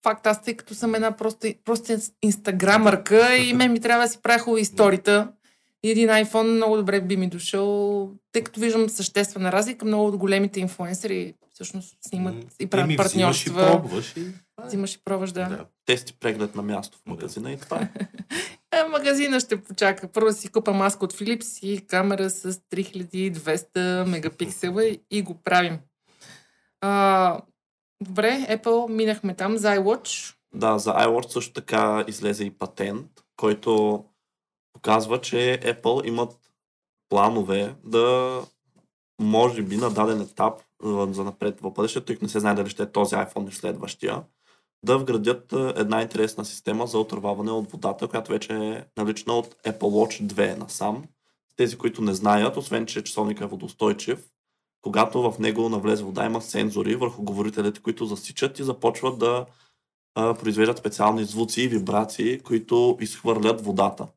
[0.03, 4.19] факт аз, тъй като съм една просто, просто инстаграмърка и мен ми трябва да си
[4.23, 5.27] правя хубави историта.
[5.83, 9.85] И един iPhone много добре би ми дошъл, тъй като виждам съществена разлика.
[9.85, 13.51] Много от големите инфлуенсери всъщност снимат и правят партньорства.
[13.53, 14.25] Взимаш и пробваш и
[14.65, 15.49] Взимаш и пробваш, да.
[15.49, 15.65] да.
[15.85, 17.89] Тести преглед на място в магазина и това е.
[18.79, 18.83] е.
[18.83, 20.07] магазина ще почака.
[20.07, 25.79] Първо си купа маска от Philips и камера с 3200 мегапиксела и го правим.
[26.81, 27.41] А,
[28.03, 30.35] добре, Apple минахме там за iWatch.
[30.53, 34.03] Да, за iWatch също така излезе и патент, който
[34.73, 36.51] показва, че Apple имат
[37.09, 38.41] планове да
[39.21, 42.83] може би на даден етап за напред в бъдещето, тъй не се знае дали ще
[42.83, 44.23] е този iPhone или следващия,
[44.83, 49.79] да вградят една интересна система за отърваване от водата, която вече е налична от Apple
[49.79, 51.03] Watch 2 насам.
[51.55, 54.29] Тези, които не знаят, освен че часовника е водостойчив,
[54.81, 59.45] когато в него навлезе вода, има сензори върху говорителите, които засичат и започват да
[60.15, 64.07] а, произвеждат специални звуци и вибрации, които изхвърлят водата.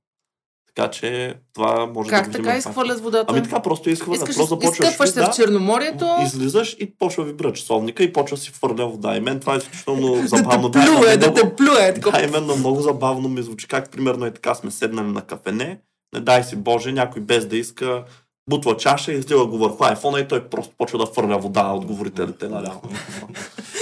[0.75, 3.27] Така че това може Как да го така изхвърлят водата?
[3.29, 4.23] Ами така просто изхвърлят.
[4.23, 8.37] Искаш, просто започваш изкъпваш се да, в Черноморието, излизаш и почва вибра часовника и почва
[8.37, 9.17] да си фърля вода.
[9.17, 10.71] И мен това е изключително да забавно.
[10.71, 11.95] те плюе, да много- те плюе.
[11.95, 12.19] такова.
[12.19, 13.69] Да, именно много забавно ми звучи.
[13.69, 15.79] Как примерно е така сме седнали на кафене,
[16.15, 18.05] не дай си Боже, някой без да иска
[18.51, 21.85] бутва чаша и излива го върху айфона и той просто почва да фърля вода от
[21.85, 22.83] говорителите наляво.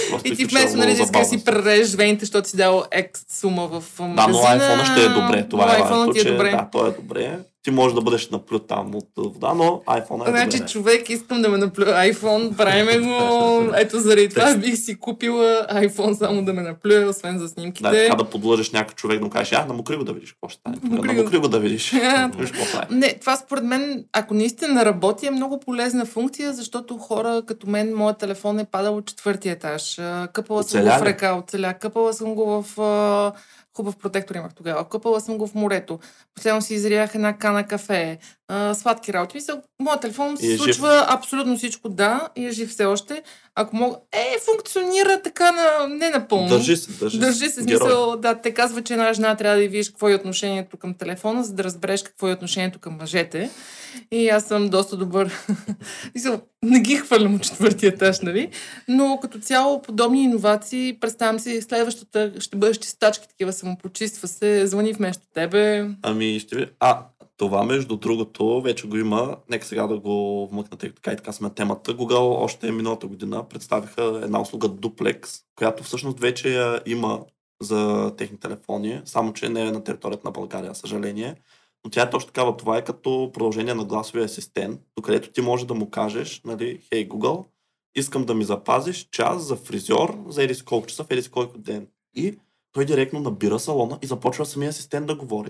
[0.09, 3.21] Просто И ти вместо нали, да искаш да си прережеш вените, защото си дал екс
[3.39, 4.31] сума в Да, магазина.
[4.31, 5.45] но айфона ще е добре.
[5.49, 6.51] Това но е важното, ти е добре.
[6.51, 7.39] да, той е добре.
[7.63, 10.71] Ти можеш да бъдеш наплют там от вода, но айфона е Значи, добре.
[10.71, 13.15] човек, искам да ме наплю iPhone, правиме го.
[13.77, 17.91] Ето заради това бих си купила iPhone само да ме наплюе, освен за Да, снимките.
[17.91, 20.59] така да подлъжеш някой човек да му кажеш, а, намокри го да видиш какво ще
[20.59, 20.77] стане.
[20.83, 21.47] Намокри го.
[21.47, 21.91] Да видиш.
[22.89, 27.95] Не, това според мен, ако наистина работи, е много полезна функция, защото хора като мен,
[27.95, 29.99] моят телефон е падал от четвъртия етаж.
[30.33, 31.05] Къпала съм го в ли?
[31.05, 31.73] река, оцеля.
[31.73, 33.33] Къпала съм го в...
[33.79, 34.89] Хубав протектор имах тогава.
[34.89, 35.99] Къпала съм го в морето.
[36.35, 38.19] Последно си изрях една кана кафе.
[38.51, 39.37] А, сладки работи.
[39.37, 40.61] Мисля, моят телефон се е жив.
[40.61, 43.21] случва абсолютно всичко, да, и е жив все още.
[43.55, 43.97] Ако мога...
[44.11, 45.87] Е, функционира така на...
[45.87, 46.49] не напълно.
[46.49, 49.89] Държи се, държи, Държи се, смисъл, да, те казва, че една жена трябва да видиш
[49.89, 53.49] какво е отношението към телефона, за да разбереш какво е отношението към мъжете.
[54.11, 55.31] И аз съм доста добър.
[56.15, 58.49] Мисъл, не ги хвърлям от четвъртия етаж, нали?
[58.87, 64.93] Но като цяло подобни иновации, представям си, следващата ще бъдеш чистачки, такива самопочиства се, звъни
[64.93, 65.89] вместо тебе.
[66.01, 66.67] Ами ще ви...
[66.79, 66.99] А,
[67.39, 69.37] това между другото вече го има.
[69.49, 71.97] Нека сега да го вмъкна, тъй така и така сме темата.
[71.97, 77.25] Google още миналата година представиха една услуга Duplex, която всъщност вече я има
[77.61, 81.35] за техни телефони, само че не е на територията на България, съжаление.
[81.85, 82.57] Но тя е точно такава.
[82.57, 87.09] Това е като продължение на гласовия асистент, докъдето ти може да му кажеш, нали, хей
[87.09, 87.45] Google,
[87.95, 91.87] искам да ми запазиш час за фризьор за еди колко часа в еди колко ден.
[92.15, 92.39] И
[92.71, 95.49] той директно набира салона и започва самия асистент да говори.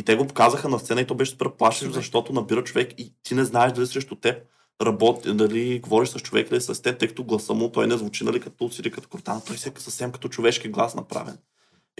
[0.00, 3.14] И те го показаха на сцена и то беше супер плашещо, защото набира човек и
[3.22, 4.36] ти не знаеш дали срещу теб
[4.82, 8.24] работи, дали говориш с човек или с асистент, тъй като гласа му той не звучи
[8.24, 11.38] нали, като усили като кортана, той си е съвсем като човешки глас направен.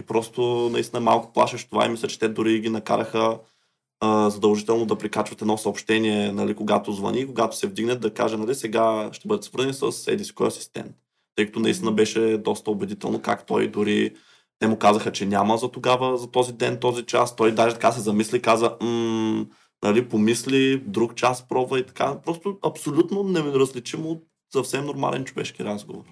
[0.01, 3.39] И просто наистина е малко плашещо това и мисля, че те дори ги накараха
[4.01, 8.55] а, задължително да прикачват едно съобщение, нали, когато звъни, когато се вдигне, да каже, нали,
[8.55, 10.97] сега ще бъдат свързани с еди си кой асистент.
[11.37, 14.15] Тъй като наистина беше доста убедително как той дори
[14.61, 17.37] те му казаха, че няма за тогава, за този ден, този час.
[17.37, 19.47] Той даже така се замисли, каза, м-
[19.83, 22.15] нали, помисли, друг час пробва и така.
[22.25, 26.05] Просто абсолютно неразличимо от съвсем нормален човешки разговор.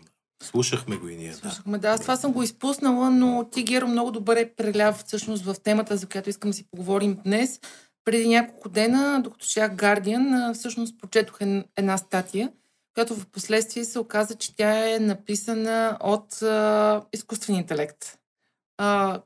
[0.43, 1.31] Слушахме го и ние.
[1.31, 1.37] Да.
[1.37, 5.55] Слушахме, да, аз това съм го изпуснала, но ти, Геро, много добре преляв всъщност в
[5.65, 7.61] темата, за която искам да си поговорим днес.
[8.05, 11.39] Преди няколко дена, докато чях Guardian, всъщност прочетох
[11.77, 12.53] една статия,
[12.95, 18.19] която в последствие се оказа, че тя е написана от а, изкуствен интелект,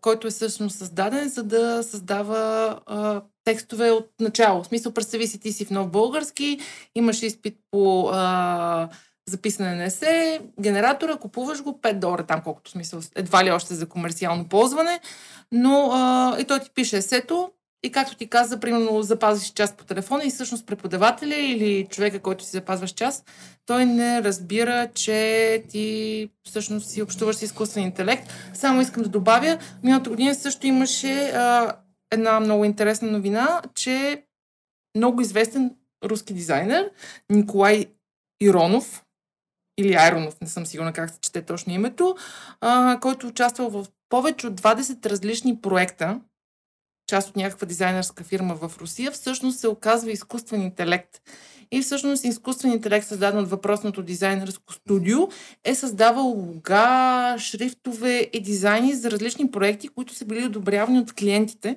[0.00, 4.62] който е всъщност създаден, за да създава а, текстове от начало.
[4.62, 6.58] В смисъл, представи си, ти си в нов български,
[6.94, 8.88] имаш изпит по а,
[9.28, 13.88] записане на есе, генератора, купуваш го 5 долара, там колкото смисъл, едва ли още за
[13.88, 15.00] комерциално ползване,
[15.52, 17.50] но а, и той ти пише есето
[17.82, 22.44] и както ти каза, примерно запазваш час по телефона и всъщност преподавателя или човека, който
[22.44, 23.24] си запазваш час,
[23.66, 28.28] той не разбира, че ти всъщност си общуваш с изкуствен интелект.
[28.54, 31.76] Само искам да добавя, миналата година също имаше а,
[32.10, 34.24] една много интересна новина, че
[34.96, 36.90] много известен руски дизайнер
[37.30, 37.86] Николай
[38.40, 39.04] Иронов,
[39.78, 42.16] или Айронов, не съм сигурна как се чете точно името,
[42.60, 46.20] а, който участвал в повече от 20 различни проекта,
[47.06, 51.20] част от някаква дизайнерска фирма в Русия, всъщност се оказва изкуствен интелект.
[51.70, 55.18] И всъщност изкуствен интелект, създаден от въпросното дизайнерско студио,
[55.64, 61.76] е създавал лога, шрифтове и дизайни за различни проекти, които са били одобрявани от клиентите.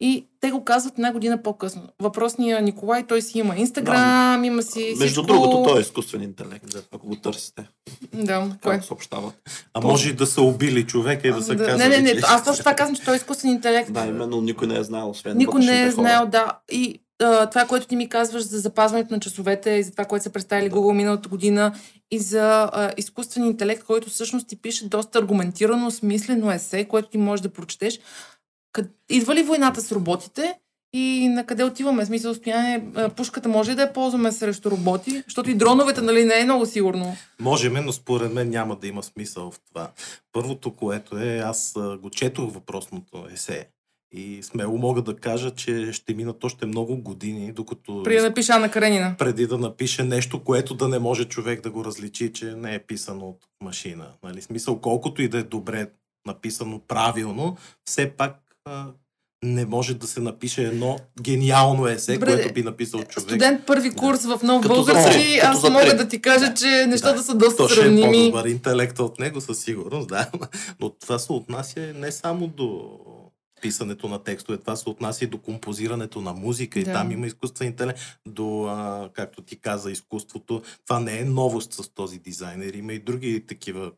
[0.00, 1.82] И те го казват една година по-късно.
[2.02, 4.46] Въпросният Николай, той си има Инстаграм, да.
[4.46, 5.22] има си Между всичко...
[5.26, 7.68] другото, той е изкуствен интелект, ако го търсите.
[8.14, 8.74] Да, кое?
[8.74, 9.34] Как съобщават.
[9.74, 12.12] А може и да са убили човека и да са Да, казали, не, не, не,
[12.12, 12.26] че...
[12.28, 13.92] аз точно това казвам, че той е изкуствен интелект.
[13.92, 16.02] Да, именно никой не е знаел, освен Никой не е вътрешните хора.
[16.08, 16.58] знаел, да.
[16.72, 20.22] И а, това, което ти ми казваш за запазването на часовете, и за това, което
[20.22, 20.76] са представили Да.
[20.76, 21.74] Google миналата година,
[22.10, 27.18] и за а, изкуствен интелект, който всъщност ти пише доста аргументирано, смислено есе, което ти
[27.18, 27.98] можеш да прочетеш.
[28.74, 28.90] Къд...
[29.08, 30.54] Идва ли войната с роботите?
[30.92, 32.04] И на къде отиваме?
[32.04, 32.84] В смисъл, стояние,
[33.16, 35.22] пушката може ли да я ползваме срещу роботи?
[35.26, 37.16] Защото и дроновете, нали, не е много сигурно.
[37.40, 39.90] Можеме, но според мен няма да има смисъл в това.
[40.32, 43.68] Първото, което е, аз го четох въпросното есе
[44.12, 48.02] И смело мога да кажа, че ще минат още много години, докато...
[48.02, 49.14] При да напиша Ана Каренина.
[49.18, 52.78] Преди да напише нещо, което да не може човек да го различи, че не е
[52.78, 54.06] писано от машина.
[54.22, 54.42] Нали?
[54.42, 55.86] Смисъл, колкото и да е добре
[56.26, 58.43] написано правилно, все пак
[59.44, 63.28] не може да се напише едно гениално есе, Добре, което би написал човек.
[63.28, 66.54] Студент първи курс в нов Като за български, като аз за мога да ти кажа,
[66.54, 68.12] че нещата са доста То ще е сравними.
[68.30, 70.30] по-добър интелект от него със сигурност, да.
[70.80, 72.98] Но това се отнася не само до
[73.62, 76.92] писането на текстове, това се отнася и до композирането на музика и Да.
[76.92, 80.62] там има изкуствен интелект, до, а, както ти каза, изкуството.
[80.86, 83.92] Това не е новост с този дизайнер, има и други такива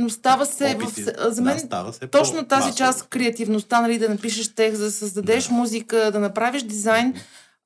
[0.00, 1.02] Но става се, опити.
[1.02, 2.76] в, за мен да, става се точно тази по-масово.
[2.76, 5.54] част, креативността, нали, да напишеш текст, да създадеш Да.
[5.54, 7.14] музика, да направиш дизайн,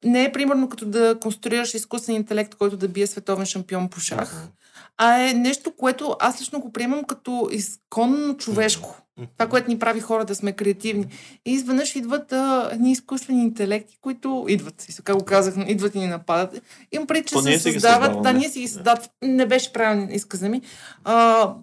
[0.04, 4.32] не е примерно като да конструираш изкуствен интелект, който да бие световен шампион по шах,
[4.34, 4.46] Мгм.
[4.96, 8.96] а е нещо, което аз лично го приемам като изконно човешко.
[9.18, 9.28] Мгм.
[9.38, 11.06] Това, което ни прави хора да сме креативни.
[11.46, 15.98] И изведнъж идват а, едни изкуствени интелекти, които идват, и сега го казах, идват и
[15.98, 16.60] ни нападат.
[16.92, 18.22] Имам преди, че То се създават.
[18.22, 19.10] Да, ние си ги създават.
[19.22, 20.62] Не беше правилен изказа ми.
[21.04, 21.54] А,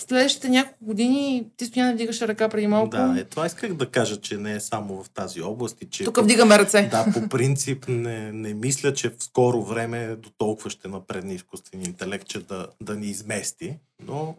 [0.00, 2.90] следващите няколко години ти стоя дигаш ръка преди малко.
[2.90, 6.04] Да, е, това исках да кажа, че не е само в тази област и че...
[6.04, 6.88] Тук вдигаме ръце.
[6.90, 11.82] Да, по принцип не, не мисля, че в скоро време до толкова ще напредне изкуствен
[11.82, 14.36] интелект, че да, да ни измести, но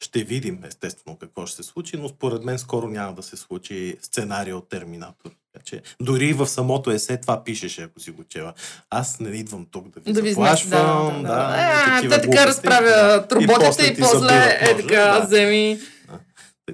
[0.00, 3.96] ще видим естествено какво ще се случи, но според мен скоро няма да се случи
[4.02, 5.30] сценария от Терминатор.
[5.52, 8.54] Така че, дори и в самото есе това пишеше, ако си го чела.
[8.90, 10.68] Аз не идвам тук да ви Да ви заплашвам.
[10.68, 11.56] знаеш, да, да, да.
[11.56, 13.36] и А, такива те така разправят Да.
[13.40, 15.26] И роботите и ти после е ножа, така, да.
[15.26, 15.78] вземи.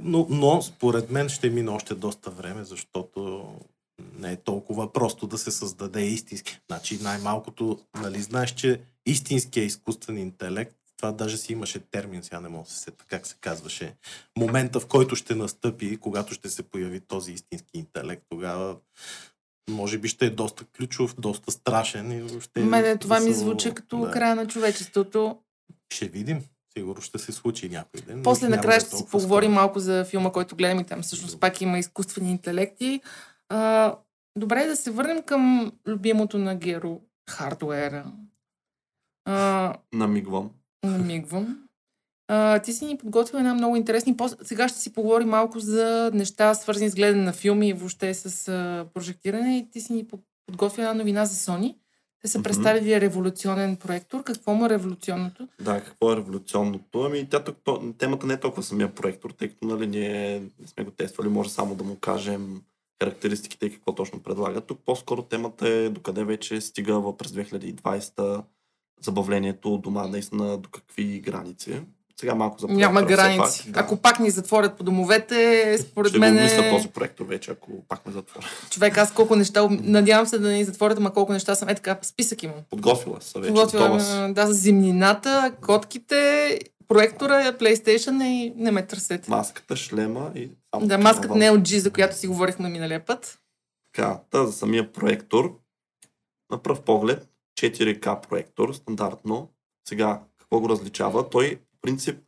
[0.03, 3.45] Но, но според мен ще мине още доста време, защото
[4.19, 6.61] не е толкова просто да се създаде истински.
[6.71, 12.49] Значи най-малкото, нали знаеш, че истинския изкуствен интелект, това даже си имаше термин, сега не
[12.49, 13.95] мога да се сета как се казваше,
[14.39, 18.77] момента в който ще настъпи, когато ще се появи този истински интелект, тогава
[19.71, 22.13] може би ще е доста ключов, доста страшен.
[22.13, 24.11] И въобще Мене това ми смисъл, звучи като да.
[24.11, 25.39] края на човечеството.
[25.93, 26.45] Ще видим.
[26.77, 28.23] Сигурно ще се случи някой ден.
[28.23, 31.41] После накрая да е ще си поговорим малко за филма, който гледам и там всъщност
[31.41, 33.01] пак има изкуствени интелекти.
[33.49, 33.95] А,
[34.39, 38.13] добре, да се върнем към любимото на Геро хардуера.
[39.25, 40.51] А, Намигвам.
[40.85, 41.65] Намигвам.
[42.29, 44.17] А, ти си ни подготвил една много интересни.
[44.17, 44.37] Пос...
[44.43, 48.49] Сега ще си поговорим малко за неща, свързани с гледане на филми и въобще с
[48.49, 49.59] а, прожектиране.
[49.59, 51.77] И ти си ни по- подготвил една новина за Sony.
[52.23, 54.23] Те са представили революционен проектор.
[54.23, 55.49] Какво му е революционното?
[55.61, 57.03] Да, какво е революционното?
[57.03, 60.67] Ами, тя, тук- то, темата не е толкова самия проектор, тъй като нали, ние не
[60.67, 62.63] сме го тествали, може само да му кажем
[63.03, 64.61] характеристиките и какво точно предлага.
[64.61, 68.43] Тук по-скоро темата е докъде вече стига в- през 2020
[69.01, 71.81] забавлението у дома, наистина до какви граници.
[72.21, 73.63] Сега малко за Няма граници.
[73.65, 73.81] пак, да.
[73.81, 76.71] Ако пак ни затворят по домовете, според Ще мен го мисля е...
[76.71, 78.47] този проектор вече, ако пак ме затворя.
[78.71, 79.69] Човек, аз колко неща...
[79.71, 81.69] Надявам се да ни затворят, ама колко неща съм.
[81.69, 82.57] Е така, списък имам.
[82.71, 83.55] Подготвила се вече.
[83.55, 86.59] Подготвила, да, за зимнината, котките,
[86.89, 89.31] проектора, PlayStation и не ме търсете.
[89.31, 90.51] Маската, шлема и...
[90.75, 93.39] само Да, маската не е от G, за която си говорихме миналия път.
[93.93, 95.59] Така, та за самия проектор,
[96.51, 99.51] на пръв поглед, 4K проектор, стандартно.
[99.89, 101.31] Сега, какво го различава?
[101.31, 102.19] Той, в принцип,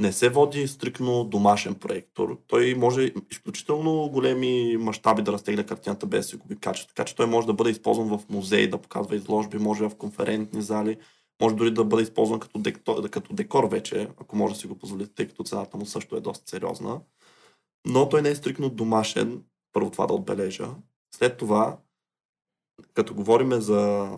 [0.00, 2.38] не се води стрикно домашен проектор.
[2.46, 6.94] Той може изключително големи мащаби да разтегля картината без да си губи качество.
[6.94, 10.62] Така че той може да бъде използван в музеи, да показва изложби, може в конферентни
[10.62, 10.96] зали,
[11.42, 14.78] може дори да бъде използван като декор, като декор вече, ако може да си го
[14.78, 17.00] позволите, тъй като цената му също е доста сериозна.
[17.86, 19.42] Но той не е стрикно домашен,
[19.72, 20.68] първо това да отбележа.
[21.14, 21.78] След това,
[22.94, 24.10] като говорим за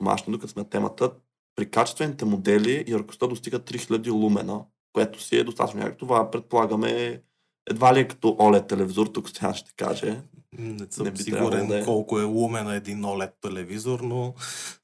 [0.00, 1.10] домашни, докато сме темата,
[1.56, 5.98] при качествените модели яркостта достига 3000 лумена, което си е достатъчно ярко.
[5.98, 7.22] Това предполагаме
[7.70, 10.22] едва ли е като OLED телевизор, тук Стоян ще каже.
[10.58, 11.84] Не съм Не би сигурен да е.
[11.84, 14.34] колко е лумен на един OLED телевизор, но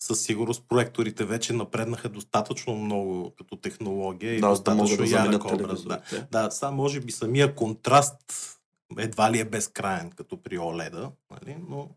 [0.00, 5.84] със сигурност проекторите вече напреднаха достатъчно много като технология и Да, достатъчно да ярък образ.
[5.84, 6.00] Да.
[6.30, 8.18] да, сега може би самия контраст
[8.98, 11.56] едва ли е безкрайен, като при OLED, нали?
[11.68, 11.90] но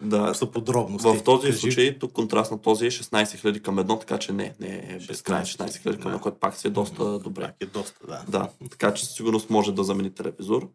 [0.00, 1.08] Да, са подробности.
[1.08, 1.58] в този Кажи.
[1.58, 4.98] случай тук контраст на този е 16 000 към едно, така че не, не е
[5.00, 6.18] 16 безкрайен 16 000 към едно, да.
[6.18, 7.42] което пак си е доста добре.
[7.42, 8.24] Пак е доста, да.
[8.28, 10.68] Да, така че със сигурност може да замени телевизор.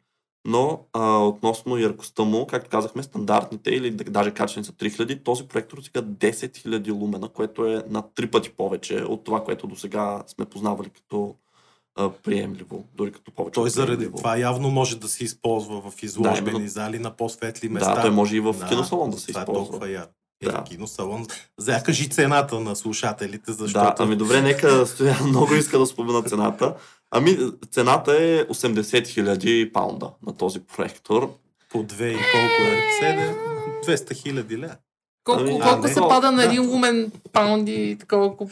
[0.46, 5.48] Но а, относно яркостта му, както казахме, стандартните или да- даже качествени са 3000, този
[5.48, 9.76] проектор сега 10 000 лумена, което е на три пъти повече от това, което до
[9.76, 11.36] сега сме познавали като
[11.96, 13.54] а, приемливо, дори като повече.
[13.54, 16.70] Той заради това явно може да се използва в изложбени именно.
[16.70, 17.96] зали на по-светли места.
[17.96, 19.66] Да, той може и в киносалон да се това Е използва.
[19.66, 20.08] толкова яр.
[20.44, 20.52] Да.
[20.52, 20.64] Да.
[20.64, 21.28] киносалон.
[21.58, 26.24] За кажи цената на слушателите, защото Да, ами добре, нека стоя много иска да спомена
[26.24, 26.76] цената.
[27.12, 27.38] Ами,
[27.72, 31.34] цената е 80 000 паунда на този проектор.
[31.72, 33.04] По две и колко е?
[33.86, 34.76] 7, 200 хиляди ля.
[35.24, 36.08] Колко, Ами, колко а, се не.
[36.08, 38.46] пада на един лумен паунди, такова по...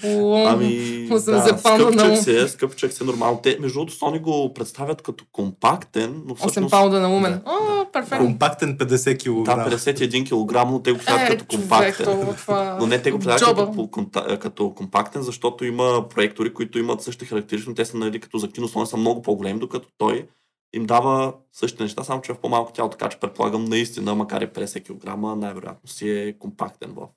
[0.48, 0.66] Ами,
[1.10, 2.16] 80 да, паунда на скъпчък ум.
[2.16, 3.40] се, скъпчък се нормално.
[3.44, 6.72] Те, между другото, Sony го представят като компактен, но 8 всъщност...
[6.72, 7.32] паунда на лумен.
[7.32, 7.42] Да.
[7.46, 8.26] О, перфектно.
[8.26, 9.46] Компактен 50 кг.
[9.46, 12.06] Да, 51 кг, но те го представят Е, като човек, компактен.
[12.06, 12.78] това, това...
[12.80, 17.70] Но не, те го представят като, като компактен, защото има проектори, които имат същите характеристики,
[17.70, 20.28] но те са нали, като за кино, Sony са много по-големи, докато той
[20.74, 24.48] им дава същите неща, само че в по-малко тяло, така че предполагам наистина, макар и
[24.48, 27.08] 50 кг, най-вероятно си е компактен в.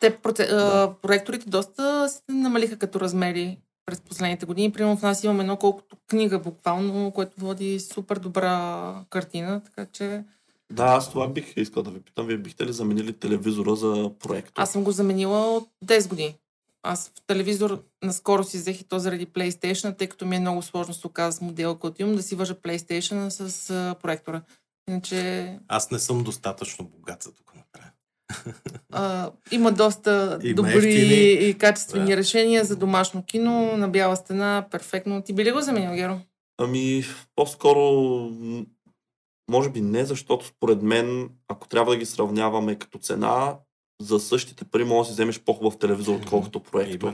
[0.00, 0.42] Те проце...
[0.42, 4.72] а, проекторите доста се намалиха като размери през последните години.
[4.72, 10.24] Примерно в нас имаме едно колкото книга буквално, което води супер добра картина, така че
[10.70, 12.26] Да, аз това бих искал да ви питам.
[12.26, 14.62] Вие бихте ли заменили телевизора за проектор?
[14.62, 16.34] аз съм го заменила от 10 години.
[16.82, 20.62] Аз в телевизор наскоро си взех и то заради PlayStation, тъй като ми е много
[20.62, 24.42] сложно се оказа с модела, който имам, да си въжа PlayStation с а, проектора.
[24.88, 27.90] Иначе Аз не съм достатъчно богат за го направя.
[28.92, 32.16] а, има доста Има добри и качествени Да.
[32.16, 35.22] решения за домашно кино, на бяла стена, перфектно.
[35.22, 36.20] Ти би ли го заменил, Геро?
[36.58, 37.04] Ами,
[37.36, 37.80] по-скоро,
[39.50, 43.56] може би не, защото според мен, ако трябва да ги сравняваме като цена,
[44.02, 47.12] за същите пари може да си вземеш по-хубав телевизор, отколкото проектор.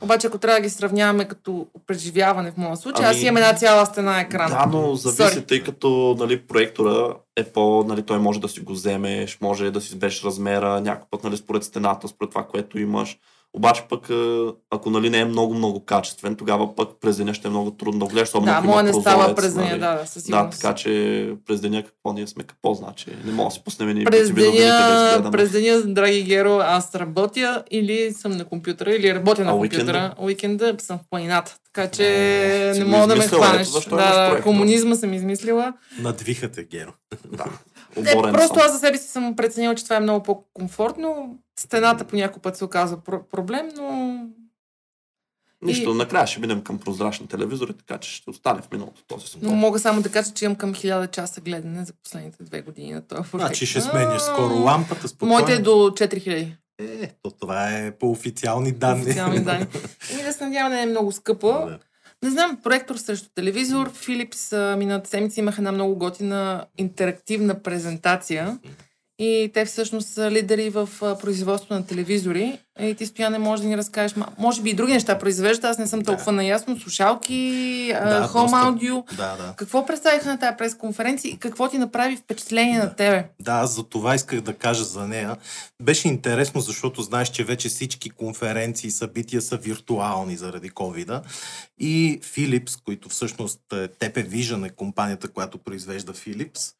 [0.00, 3.54] Обаче, ако трябва да ги сравняваме като преживяване в моя случай, Ами, аз имам една
[3.54, 4.50] цяла стена екран.
[4.50, 5.48] Да, но зависи, Sorry.
[5.48, 9.80] тъй като нали, проектора е по, нали, той може да си го вземеш, може да
[9.80, 13.18] си избереш размера, някой път нали, според стената, според това, което имаш.
[13.54, 17.50] Обаче пък, а, ако нали, не е много-много качествен, тогава пък през деня ще е
[17.50, 19.80] много трудно да особено да, моя не става през деня, нали.
[19.80, 20.60] да, да, със Да, сигурност.
[20.60, 23.06] така че през деня какво ние сме какво значи.
[23.24, 25.30] Не мога да си пуснем ни през да деня, изгледаме.
[25.30, 30.14] през деня, драги Геро, аз работя или съм на компютъра, или работя на А компютъра.
[30.18, 31.56] Уикенда съм в планината.
[31.74, 32.04] Така че
[32.68, 33.68] Е, си не мога да ме хванеш.
[33.68, 34.42] ето имаш Да, проектор.
[34.42, 35.72] комунизма съм измислила.
[35.98, 36.92] Надвихате, Геро.
[37.32, 37.44] Да.
[37.96, 41.36] Е, просто аз за себе си съм преценила, че това е много по-комфортно.
[41.56, 44.18] Стената по някой път се оказва про- проблем, но
[45.62, 49.24] Нищо, и- накрая ще минем към прозрачни телевизори, така че ще остане в миналото този
[49.36, 49.56] Но спор.
[49.56, 53.02] мога само да кажа, че имам към 1000 часа гледане за последните две години на
[53.02, 53.46] този проект.
[53.46, 55.08] Значи ще смениш скоро лампата.
[55.08, 55.34] Спокойно.
[55.34, 59.02] Моите е до 4000 Е, то това е по официални данни.
[59.02, 59.66] официални данни.
[60.12, 61.48] Еми да се надявам не е много скъпа.
[61.48, 61.78] Да.
[62.22, 63.92] Не знам, проектор срещу телевизор.
[63.92, 68.58] Philips а, миналата седмица имаха една много готина интерактивна презентация.
[69.22, 70.88] И те всъщност са лидери в
[71.20, 72.58] производство на телевизори.
[72.80, 74.16] И ти, Стояне, може да ни разкажеш.
[74.38, 75.64] Може би и други неща произвеждат.
[75.64, 76.04] Аз не съм Да.
[76.04, 76.80] толкова наясно.
[76.80, 79.02] Слушалки, Да, да, хом аудио.
[79.02, 79.54] Да, да.
[79.56, 83.24] Какво представиха на тази пресконференция и какво ти направи впечатление на тебе?
[83.40, 85.36] Да, аз за това исках да кажа за нея.
[85.82, 91.22] Беше интересно, защото знаеш, че вече всички конференции и събития са виртуални заради covid
[91.78, 96.72] И Philips, които всъщност е, TP Vision е компанията, която произвежда Philips,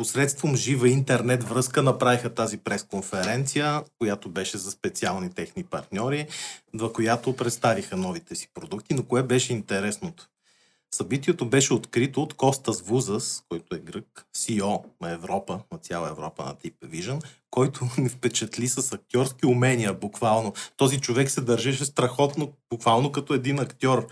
[0.00, 6.26] посредством жива интернет връзка направиха тази пресконференция, която беше за специални техни партньори,
[6.74, 8.94] в която представиха новите си продукти.
[8.94, 10.28] Но кое беше интересното?
[10.94, 16.44] Събитието беше открито от Костас Вузас, който е грък, CEO на Европа, на цяла Европа
[16.44, 20.52] на Tip Vision, който ни впечатли с актьорски умения, буквално.
[20.76, 24.06] Този човек се държеше страхотно, буквално като един актьор.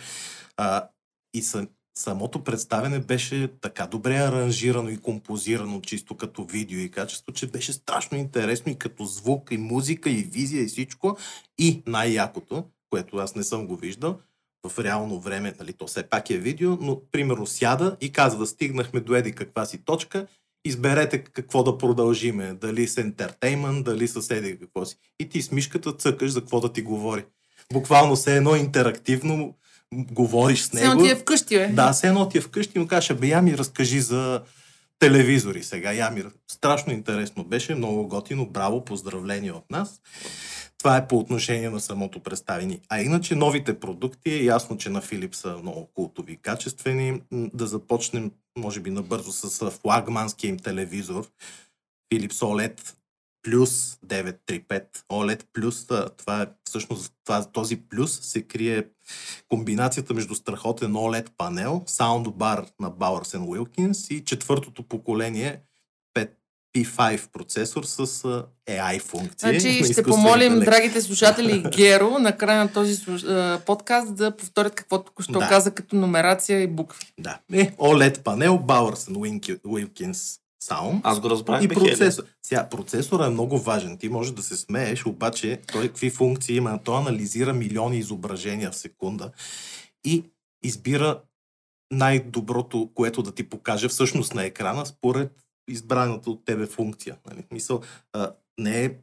[0.56, 0.88] А,
[1.34, 1.66] и са,
[1.98, 7.72] самото представене беше така добре аранжирано и композирано, чисто като видео и качество, че беше
[7.72, 11.16] страшно интересно и като звук, и музика, и визия, и всичко.
[11.58, 14.18] И най-якото, което аз не съм го виждал,
[14.66, 19.00] в реално време, нали, то все пак е видео, но примерно сяда и казва, стигнахме
[19.00, 20.26] до еди каква си точка,
[20.64, 24.96] изберете какво да продължиме, дали с ентертеймент, дали с еди какво си.
[25.20, 27.24] И ти с мишката цъкаш за какво да ти говори.
[27.72, 29.54] Буквално се едно интерактивно
[29.94, 31.02] говориш с Все него.
[31.02, 31.68] ти е вкъщи, бе.
[31.68, 34.42] Да, все едно ти е вкъщи и му кажеш, бе, я ми разкажи за
[34.98, 35.92] телевизори сега.
[35.92, 36.24] Я ми...
[36.50, 40.00] Страшно интересно беше, много готино, браво, поздравления от нас.
[40.78, 42.80] Това е по отношение на самото представени.
[42.88, 47.22] А иначе новите продукти е ясно, че на Philips са много култови и качествени.
[47.32, 51.28] Да започнем, може би, набързо с флагманския им телевизор.
[52.12, 52.94] Philips OLED
[53.50, 53.70] плюс
[54.06, 54.82] 935.
[55.12, 55.86] OLED плюс,
[56.16, 58.84] това е всъщност това, този плюс се крие
[59.48, 65.60] комбинацията между страхотен OLED панел, саундбар на Bowers Wilkins и четвъртото поколение
[66.16, 66.30] 5
[66.76, 68.06] P5 процесор с
[68.66, 69.46] AI функции.
[69.46, 70.64] на Значи ще помолим интелект.
[70.66, 73.04] драгите слушатели Геро на края на този
[73.66, 75.48] подкаст да повторят каквото току-що Да.
[75.48, 77.12] каза като нумерация и букви.
[77.18, 77.38] Да.
[77.52, 81.00] Е, OLED панел, Bowers Wilki- Wilkins Sound.
[81.04, 81.64] Аз го разбрах.
[81.64, 82.24] И процесор.
[82.42, 83.98] Сега, процесора е много важен.
[83.98, 86.80] Ти може да се смееш, обаче той какви функции има?
[86.84, 89.30] Той анализира милиони изображения в секунда
[90.04, 90.24] и
[90.62, 91.20] избира
[91.92, 95.32] най-доброто, което да ти покаже всъщност на екрана, според
[95.70, 97.16] избраната от тебе функция.
[97.26, 97.44] Нали?
[97.52, 97.80] Мисъл,
[98.12, 98.94] а, не е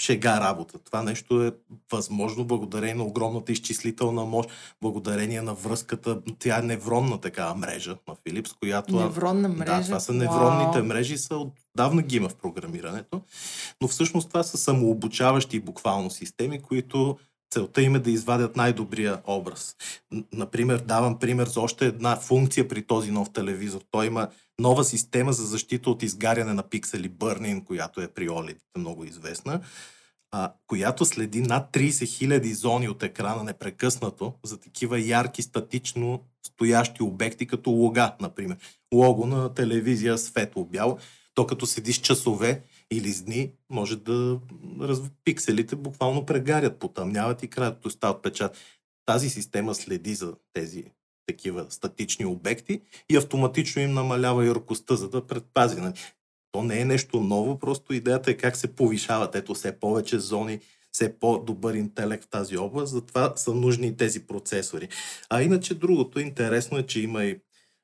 [0.00, 0.78] шега работа.
[0.78, 1.52] Това нещо е
[1.92, 6.20] възможно благодарение на огромната изчислителна мощ, благодарение на връзката.
[6.38, 8.96] Тя е невронна такава мрежа на Philips, която...
[8.96, 9.78] Невронна мрежа?
[9.78, 10.88] Да, това са невронните Вау.
[10.88, 13.20] мрежи, са отдавна ги има в програмирането,
[13.80, 17.18] но всъщност това са самообучаващи буквално системи, които
[17.52, 19.76] Целта им е да извадят най-добрия образ.
[20.32, 23.80] Например, давам пример за още една функция при този нов телевизор.
[23.90, 24.28] Той има
[24.62, 29.60] нова система за защита от изгаряне на пиксели Burning, която е при OLED много известна,
[30.30, 37.02] а, която следи над 30 000 зони от екрана непрекъснато за такива ярки, статично стоящи
[37.02, 38.56] обекти, като лога, например.
[38.94, 40.98] Лого на телевизия светло-бяло,
[41.34, 44.40] то като седиш часове или с дни, може да
[44.80, 45.00] раз...
[45.24, 48.56] пикселите буквално прегарят, потъмняват и краят става отпечат.
[49.06, 50.84] Тази система следи за тези
[51.26, 55.80] такива статични обекти и автоматично им намалява яркостта, за да предпази.
[55.80, 55.94] Нали?
[56.52, 59.34] То не е нещо ново, просто идеята е как се повишават.
[59.34, 60.60] Ето все повече зони,
[60.92, 64.88] все по-добър интелект в тази област, затова са нужни и тези процесори.
[65.30, 67.40] А иначе другото интересно е, че има и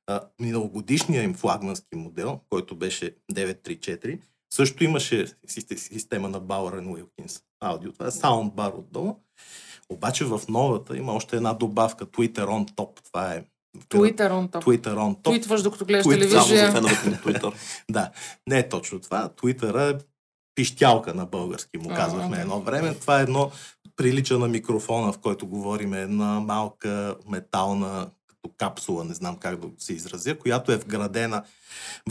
[0.06, 4.20] а, миналогодишния им флагмански модел, който беше 934,
[4.50, 7.92] също имаше система на Bauer Wilkins аудио.
[7.92, 9.16] Това е саундбар отдолу.
[9.88, 12.88] Обаче в новата има още една добавка Twitter on top.
[13.04, 13.44] Това е
[13.88, 14.64] Twitter on top.
[14.64, 15.24] Twitter on top.
[15.24, 16.72] Твитваш докато гледаш Tweet, телевизия.
[16.72, 17.54] Само за на Twitter.
[17.90, 18.10] да,
[18.46, 19.28] не е точно това.
[19.28, 19.98] Twitter е
[20.54, 22.40] пищялка на български, му казвахме uh-huh.
[22.40, 22.94] едно време.
[22.94, 23.50] Това е едно
[23.96, 29.68] прилича на микрофона, в който говорим, една малка метална като капсула, не знам как да
[29.78, 31.42] се изразя, която е вградена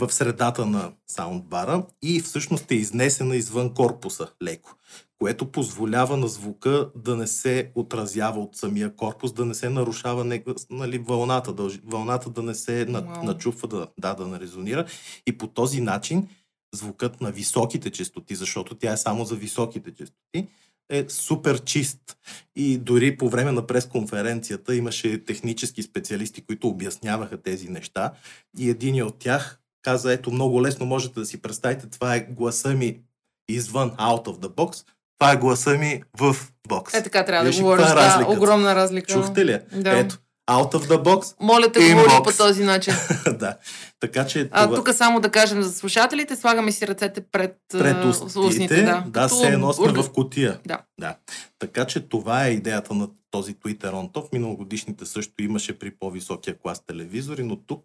[0.00, 4.74] в средата на саундбара и всъщност е изнесена извън корпуса леко,
[5.18, 10.40] което позволява на звука да не се отразява от самия корпус, да не се нарушава
[10.70, 13.22] нали, вълната, да, вълната да не се wow.
[13.22, 14.86] начупва, да, да, да не резонира.
[15.26, 16.28] И по този начин
[16.74, 20.48] звукът на високите частоти, защото тя е само за високите частоти,
[20.90, 22.18] е супер чист.
[22.56, 28.12] И дори по време на пресконференцията имаше технически специалисти, които обясняваха тези неща.
[28.58, 32.74] И един от тях каза, ето много лесно можете да си представите, това е гласа
[32.74, 33.00] ми
[33.48, 34.84] извън, out of the box,
[35.18, 36.36] това е гласа ми в
[36.68, 36.94] бокс.
[36.94, 39.12] Е, така трябва Виж, да говориш, е да, огромна разлика.
[39.12, 39.60] Чухте ли?
[39.72, 39.98] Да.
[39.98, 41.36] Ето, out of the box.
[41.40, 42.94] Моля те, говори по този начин.
[43.38, 43.56] да.
[44.00, 44.48] Така че.
[44.48, 44.62] Това...
[44.62, 48.38] А, тук само да кажем за слушателите, слагаме си ръцете пред, пред устите.
[48.38, 48.82] устните.
[48.82, 50.60] Да, да се едно сме в кутия.
[50.66, 50.78] Да.
[51.00, 51.16] да.
[51.58, 54.32] Така че това е идеята на този Twitter on top.
[54.32, 57.84] Миналогодишните също имаше при по-високия клас телевизори, но тук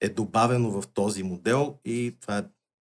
[0.00, 2.42] е добавено в този модел и това е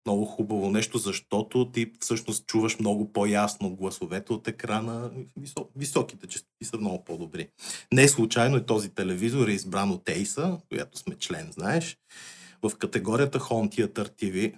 [0.06, 5.12] много хубаво нещо, защото ти всъщност чуваш много по-ясно гласовете от екрана.
[5.38, 7.50] Висок, високите частоти са много по-добри.
[7.94, 11.98] Не случайно и този телевизор е избран от Acer, която сме член, знаеш,
[12.64, 14.54] в категорията Home Theater TV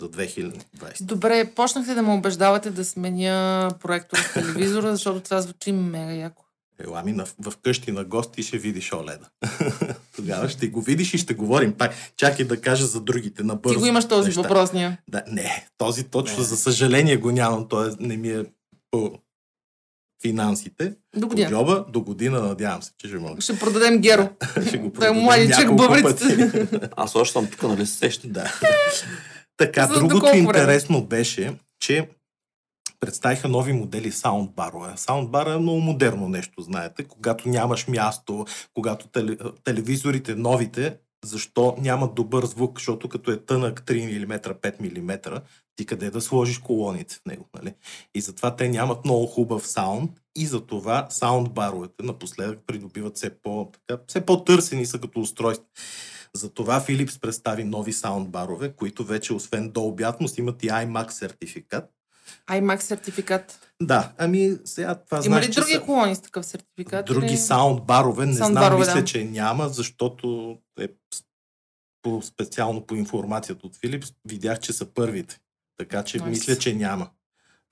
[0.00, 1.04] за 2020.
[1.04, 6.44] Добре, почнахте да ме убеждавате да сменя проектор с телевизора, защото това звучи мега яко.
[6.84, 9.28] Ела ми на, в къщи на гости ще видиш Оледа.
[10.16, 11.94] Тогава ще го видиш и ще говорим пак.
[12.16, 13.74] Чакай да кажа за другите на бързо.
[13.74, 14.42] Ти го имаш този неща.
[14.42, 14.98] въпросния.
[15.08, 16.44] Да, не, този точно не.
[16.44, 17.68] за съжаление го нямам.
[17.68, 18.44] Той не ми е
[18.90, 19.12] по
[20.22, 20.92] финансите.
[21.16, 21.48] До година.
[21.48, 23.40] По джоба, до година надявам се, че ще мога.
[23.40, 24.28] Ще продадем Геро.
[24.68, 26.66] ще го продадем Той младичък бъбриците.
[26.96, 28.28] Аз още съм тук, нали се сеща?
[28.28, 28.52] Да.
[29.56, 32.08] така, другото интересно беше, че
[33.00, 34.92] представиха нови модели саундбарове.
[34.96, 37.04] Саундбар е много модерно нещо, знаете.
[37.04, 38.44] Когато нямаш място,
[38.74, 45.00] когато теле, телевизорите новите, защо нямат добър звук, защото като е тънък 3 мм, 5
[45.00, 45.40] мм,
[45.76, 47.74] ти къде да сложиш колоните в него, нали?
[48.14, 54.02] И затова те нямат много хубав саунд и затова саундбаровете напоследък придобиват все, по, така,
[54.08, 55.66] все по-търсени са като устройство.
[56.34, 61.90] Затова Philips представи нови саундбарове, които вече освен Dolby Atmos имат и IMAX сертификат,
[62.50, 63.72] IMAX сертификат.
[63.82, 65.80] Да, ами сега това Има значи, ли други са...
[65.80, 67.06] колони с такъв сертификат?
[67.06, 67.36] Други или...
[67.36, 69.04] саундбарове, не саунд знам, мисля, да.
[69.04, 70.88] че няма, защото е
[72.02, 75.38] по, специално по информацията от Philips видях, че са първите.
[75.78, 76.28] Така че nice.
[76.28, 77.10] мисля, че няма.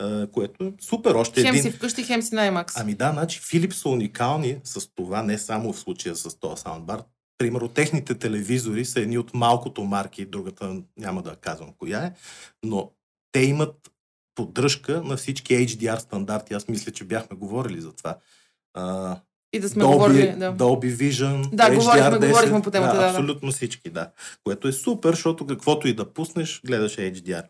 [0.03, 1.15] Uh, което е супер.
[1.15, 1.63] Още хем един...
[1.63, 2.73] си вкъщи, хем си на IMAX.
[2.77, 7.03] Ами да, значи Philips са уникални с това, не само в случая с този саундбар.
[7.39, 12.13] Примерно техните телевизори са едни от малкото марки, другата няма да казвам коя е,
[12.65, 12.91] но
[13.33, 13.75] те имат
[14.39, 16.55] поддръжка на всички HDR стандарти.
[16.55, 18.17] Аз мисля, че бяхме говорили за това.
[18.75, 19.17] А,
[19.53, 20.53] И да сме говорили, Dolby, да.
[20.55, 23.09] Dolby Vision, Да, говорихме- говорихме по темата, да, да.
[23.09, 24.11] Абсолютно всички, да.
[24.45, 27.43] Което е супер, защото каквото и да пуснеш, гледаш HDR.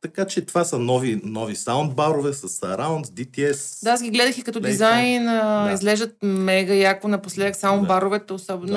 [0.00, 3.84] Така че това са нови, нови саундбарове с Surround, DTS.
[3.84, 5.70] Да, аз ги гледах и като дизайн, Да.
[5.74, 7.86] изглеждат мега яко напоследък, само Да.
[7.86, 8.76] баровете особено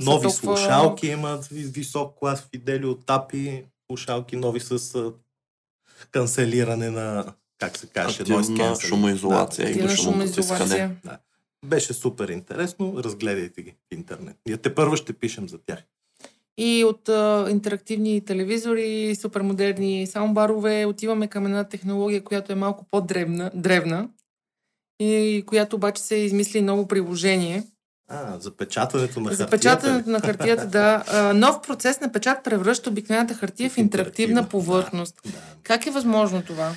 [0.00, 0.30] са Нови толкова...
[0.30, 4.94] слушалки имат, ви- висок клас фидели от тапи, слушалки нови с
[6.06, 7.24] канцелиране на,
[7.58, 10.46] как се каже, Активна шумоизолация и Активна шумно натискане.
[10.46, 10.96] шумоизолация.
[11.04, 11.18] Да, да.
[11.64, 14.36] Беше супер интересно, разгледайте ги в интернет.
[14.46, 15.78] Ние те първо ще пишем за тях.
[16.58, 23.50] И от а, интерактивни телевизори, супермодерни саундбарове, отиваме към една технология, която е малко по-древна
[23.54, 24.08] древна,
[25.00, 27.62] и която обаче се измисли ново приложение.
[28.08, 29.50] А, запечатването на хартията.
[29.50, 31.04] печатането на хартията, да.
[31.08, 35.20] А, нов процес на печат превръща обикновената хартия в интерактивна повърхност.
[35.24, 35.38] Да, да.
[35.62, 36.72] Как е възможно това?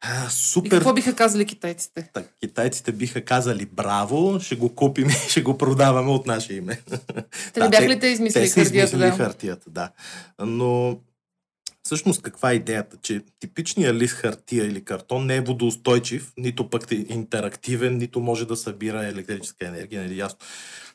[0.00, 0.70] А, И супер.
[0.70, 2.10] какво биха казали китайците?
[2.12, 6.80] Так, китайците биха казали браво, ще го купим и ще го продаваме от наше име.
[7.54, 8.76] Те не бяха ли те измислили те хартията?
[8.78, 9.16] измислили Да.
[9.16, 9.90] хартията, да.
[10.40, 10.98] Но
[11.88, 12.96] всъщност каква е идеята?
[13.02, 18.46] Че типичният лист хартия или картон не е водоустойчив, нито пък е интерактивен, нито може
[18.46, 20.38] да събира електрическа енергия, нали ясно.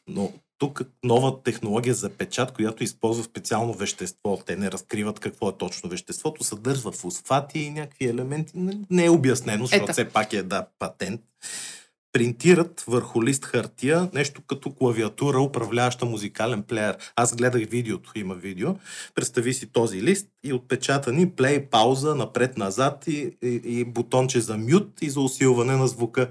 [0.07, 4.41] Но тук нова технология за печат, която използва специално вещество.
[4.45, 8.51] Те не разкриват какво е точно веществото, съдържа фосфати и някакви елементи.
[8.55, 9.93] Не- Не е обяснено, защото Ета.
[9.93, 11.21] все пак е да, патент.
[12.13, 16.97] Принтират върху лист хартия нещо като клавиатура, управляваща музикален плеер.
[17.15, 18.75] Аз гледах видеото, има видео.
[19.15, 25.01] Представи си този лист и отпечатани плей, пауза, напред-назад и, и, и бутонче за мют
[25.01, 26.29] и за усилване на звука.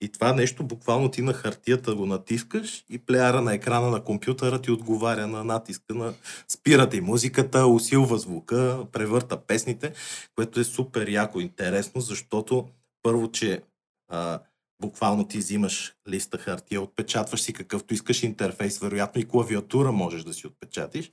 [0.00, 4.62] И това нещо буквално ти на хартията го натискаш и плеяра на екрана на компютъра
[4.62, 6.14] ти отговаря на натиска на
[6.48, 9.92] спирате и музиката, усилва звука, превърта песните,
[10.34, 12.68] което е супер яко интересно, защото
[13.02, 13.62] първо, че
[14.08, 14.38] а,
[14.84, 20.34] буквално ти взимаш листа хартия, отпечатваш си какъвто искаш интерфейс, вероятно и клавиатура можеш да
[20.34, 21.12] си отпечатиш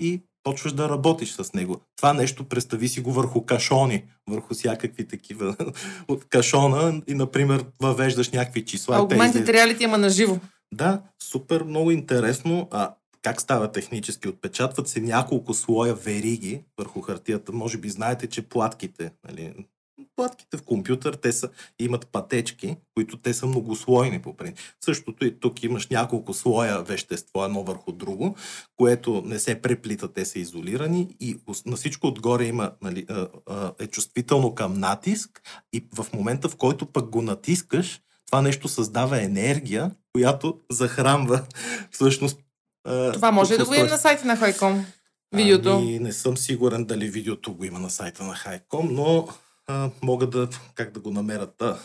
[0.00, 1.80] и почваш да работиш с него.
[1.96, 5.56] Това нещо представи си го върху кашони, върху всякакви такива
[6.08, 8.96] от кашона и, например, въвеждаш някакви числа.
[8.96, 9.48] и те Augmented излизат.
[9.48, 10.38] reality, ама на живо.
[10.74, 12.68] Да, супер, много интересно.
[12.70, 14.28] А как става технически?
[14.28, 17.52] Отпечатват се няколко слоя вериги върху хартията.
[17.52, 19.54] Може би знаете, че платките, нали,
[20.16, 21.48] платките в компютър, те са,
[21.78, 24.58] имат пътечки, които те са многослойни по принцип.
[24.84, 28.36] Същото и тук имаш няколко слоя вещество, едно върху друго,
[28.76, 33.06] което не се преплита, те са изолирани и на всичко отгоре има, нали,
[33.78, 35.42] е чувствително към натиск
[35.72, 41.42] и в момента, в който пък го натискаш, това нещо създава енергия, която захранва
[41.90, 42.38] всъщност.
[43.12, 44.86] Това може ли да го видим на сайта на Хайком?
[45.34, 45.70] Видеото.
[45.70, 49.28] Ами, не съм сигурен дали видеото го има на сайта на Хайком, но
[49.66, 51.76] а, мога да, как да го намерят а,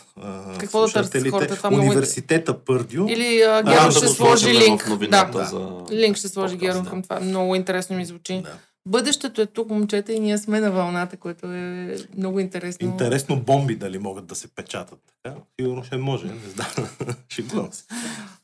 [0.58, 1.56] Какво да търсят хората?
[1.56, 3.06] Това много Университета Пърдю.
[3.08, 4.88] Или а, Да, Геро да ще го сложи линк.
[4.88, 5.44] новината Да.
[5.44, 5.96] за...
[5.96, 6.90] Линк ще сложи подкаст, Геро да.
[6.90, 7.20] към това.
[7.20, 8.42] Много интересно ми звучи.
[8.42, 8.58] Да.
[8.88, 12.88] Бъдещето е тук, момчета, и ние сме на вълната, което е много интересно.
[12.88, 15.36] Интересно бомби дали могат да се печатат така.
[15.60, 16.88] Сигурно ще може, не знам.
[17.28, 17.84] Шегувам се.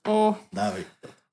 [0.09, 0.85] О, Давай.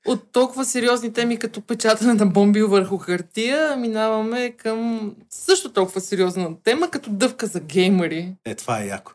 [0.06, 6.62] От толкова сериозни теми, като печатане на бомби върху хартия, минаваме към също толкова сериозна
[6.64, 8.36] тема, като дъвка за геймери.
[8.46, 9.12] Е, това е яко.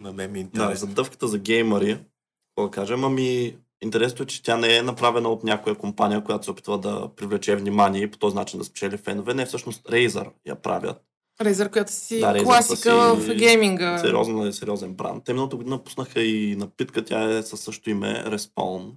[0.00, 0.88] На мен ми е Да, интересно.
[0.88, 1.98] за дъвката за геймари,
[2.48, 6.44] какво да кажем, ами интересното е, че тя не е направена от някоя компания, която
[6.44, 9.34] се опитва да привлече внимание и по този начин да спечели фенове.
[9.34, 11.09] Не, всъщност Razer я правят.
[11.40, 12.76] Рейзър, която си Да, Razer класика
[13.20, 13.98] си в гейминга.
[13.98, 15.24] Сериозен е сериозен бранд.
[15.24, 18.90] Те миналата година пуснаха и напитка, тя е със също име Respawn.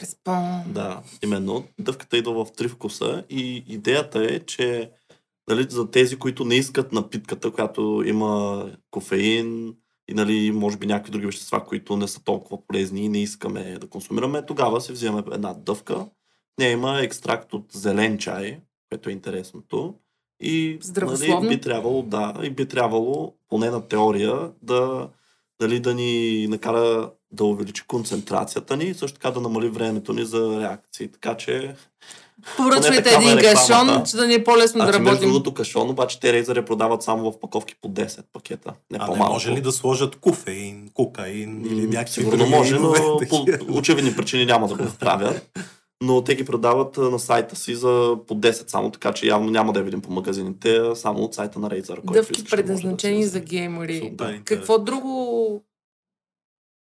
[0.00, 0.62] Респон.
[0.66, 1.64] Да, именно.
[1.78, 4.90] Дъвката идва в три вкуса и идеята е, че
[5.48, 9.76] нали, за тези, които не искат напитката, която има кофеин
[10.08, 13.78] и нали, може би някакви други вещества, които не са толкова полезни и не искаме
[13.78, 15.94] да консумираме, тогава се взимаме една дъвка.
[15.96, 16.08] В
[16.58, 18.60] нея има екстракт от зелен чай,
[18.90, 19.94] което е интересното.
[20.42, 25.08] И нали, би трябвало, да, и би трябвало, поне на теория, да,
[25.60, 30.24] дали, да ни накара да увеличи концентрацията ни и също така да намали времето ни
[30.24, 31.08] за реакции.
[31.08, 31.74] Така че
[32.56, 35.28] Поръчвайте е един кашон, че да ни е по-лесно да Значи, между работим.
[35.28, 38.72] другото кашон, обаче те я продават само в паковки по 10 пакета.
[38.90, 39.32] Не А не по-малко.
[39.32, 42.92] може ли да сложат кофеин, кокаин или някакви Сигурно други може, но
[43.28, 45.50] по очевидни причини няма да го правят.
[46.02, 49.72] Но те ги продават на сайта си за по 10 само, така че явно няма
[49.72, 52.12] да я видим по магазините, само от сайта на Razer.
[52.12, 53.96] Дъвки да предназначени си за геймери.
[53.96, 54.42] Интересно.
[54.44, 55.64] Какво друго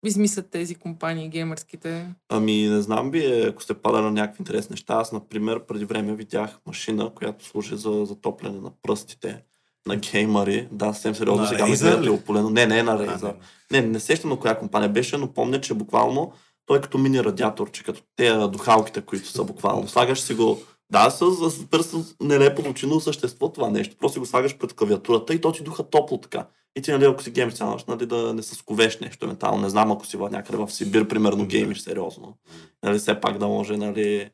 [0.07, 2.07] измислят тези компании геймърските?
[2.29, 4.95] Ами не знам ви, ако сте падали на някакви интересни неща.
[4.95, 9.43] Аз, например, преди време видях машина, която служи за затопляне на пръстите.
[9.87, 10.69] на геймъри.
[10.73, 12.11] Да, съвсем сериозно На сега Razer гледате ли?
[12.11, 12.51] опулено.
[12.51, 13.35] Не, не на А, Razer.
[13.71, 13.81] не.
[13.81, 16.33] Не, не сещам на коя компания беше, но помня, че буквално
[16.71, 19.89] той е като мини радиатор, че като те духалките, които са буквално.
[19.89, 20.63] Слагаш си го
[20.93, 23.97] да, с, с пръст нелепо звучи, но същество това нещо.
[23.97, 26.47] Просто го слагаш пред клавиатурата и то ти духа топло така.
[26.77, 29.63] И ти, нали, ако си геймиш цяла нощ, нали, да не се сковеш нещо ментално.
[29.63, 32.37] Не знам, ако си в някъде в Сибир, примерно, геймиш сериозно.
[32.83, 34.31] Нали, все пак да може, нали,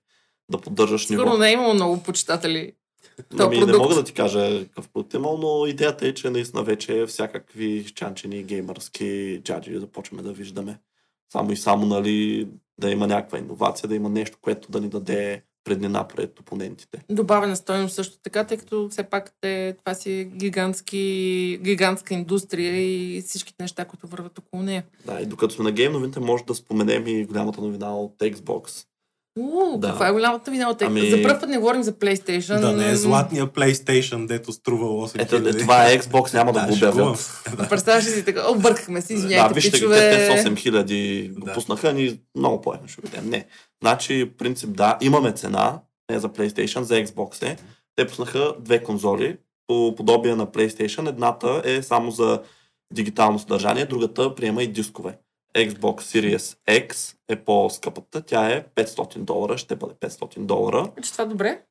[0.50, 1.22] да поддържаш ниво.
[1.22, 2.72] Сигурно не е имало много почитатели.
[3.38, 6.62] Ами, не мога да ти кажа какъв продукт е имал, но идеята е, че наистина
[6.62, 10.78] вече всякакви щанчени геймърски джаджи започваме да виждаме.
[11.32, 12.48] Само и само, нали,
[12.80, 17.04] да има някаква иновация, да има нещо, което да ни даде преднина пред опонентите.
[17.10, 23.20] Добавена стойност също така, тъй като все пак те, това си гигантски, гигантска индустрия и
[23.20, 24.84] всичките неща, които върват около нея.
[25.06, 28.86] Да, и докато сме на гейм новините, може да споменем и голямата новина от Xbox.
[29.36, 29.88] У, Да.
[29.88, 30.68] каква е голямата видео?
[30.80, 31.00] Ами...
[31.00, 32.60] Ами- За първ път не говорим за PlayStation.
[32.60, 36.66] Да не е златния PlayStation, дето струва 8 Ето, е, това е Xbox, няма да,
[36.66, 37.42] го шегувам обявят.
[37.56, 37.68] Да.
[37.68, 38.50] Представяш си така?
[38.50, 40.28] Объркахме се, извиняйте, да, вижте, пичове.
[40.28, 41.52] те с 8000 го Да.
[41.52, 43.30] пуснаха, ни много по ще видим.
[43.30, 43.44] Не.
[43.82, 45.78] Значи, принцип, да, имаме цена,
[46.10, 47.56] не за PlayStation, за Xbox е.
[47.96, 51.08] Те пуснаха две конзоли, по подобие на PlayStation.
[51.08, 52.40] Едната е само за
[52.92, 55.18] дигитално съдържание, другата приема и дискове.
[55.56, 60.90] Xbox Series X е по-скъпата, тя е 500 долара, ще бъде 500 долара.
[61.02, 61.62] Че това добре?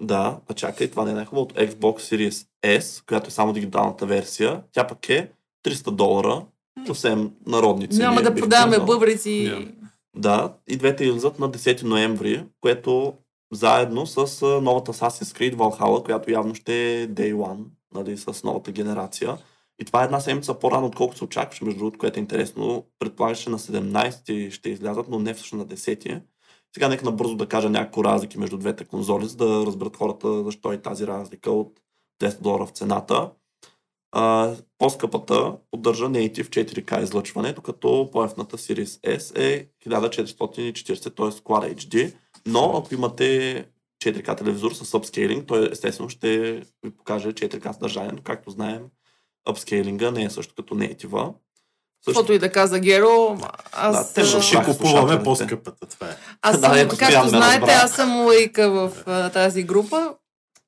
[0.00, 1.54] Да, а чакай, това не е най-хубавото.
[1.54, 5.30] Xbox Series S, която е само дигиталната версия, тя пък е
[5.66, 6.42] 300 долара,
[6.86, 8.02] съвсем народни цени.
[8.02, 9.50] Няма да продаваме бъбрици.
[9.52, 9.66] Няма.
[10.16, 13.14] Да, и двете излизат на 10 ноември, което
[13.52, 14.16] заедно с
[14.62, 17.64] новата Assassin's Creed Valhalla, която явно ще е Day One,
[17.94, 19.38] нали, с новата генерация.
[19.80, 22.86] И това е една седмица по-рано, отколкото се очакваше, между другото, което е интересно.
[22.98, 26.22] Предполагаше на 17 ще излязат, но не всъщност на 10.
[26.74, 30.72] Сега нека набързо да кажа някакво разлики между двете конзоли, за да разберат хората защо
[30.72, 31.80] е тази разлика от
[32.22, 33.30] 10 долара в цената.
[34.12, 41.40] А, по-скъпата поддържа Native 4K излъчване, докато по-ефната Series S е 1440, т.е.
[41.42, 42.14] Quad HD.
[42.46, 43.66] Но ако имате
[44.04, 46.52] 4K телевизор с upscaling, той естествено ще
[46.84, 48.82] ви покаже 4K съдържание, но както знаем,
[49.48, 51.32] upscaling не е също като native.
[52.04, 53.38] Също, Каквото и да каза Геро,
[53.72, 53.96] аз...
[53.96, 56.16] Да, те ще Ще купуваме по-скъпата, това е.
[56.42, 60.14] Аз Да, съм, ето, Стоян както знаете, аз съм лайка в а, тази група.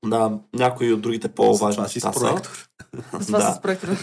[0.04, 2.26] да, някои от другите по-важни Това си с неща са.
[2.26, 2.68] проектор.
[3.20, 3.52] С това Да.
[3.52, 3.96] с проектора.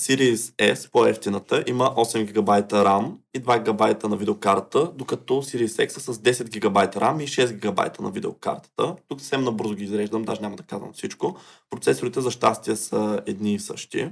[0.00, 5.96] Series S, по-ефтината, има 8 ГБ RAM и 2 ГБ на видеокарта, докато Series X
[5.96, 8.96] е с 10 ГБ RAM и 6 ГБ на видеокартата.
[9.08, 11.36] Тук съвсем набързо ги изреждам, даже няма да казвам всичко.
[11.70, 14.10] Процесорите за щастие са едни и същи.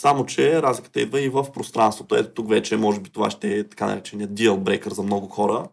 [0.00, 2.16] Само, че разликата идва и в пространството.
[2.16, 5.68] Ето тук вече, може би това ще е така наречения deal breaker за много хора.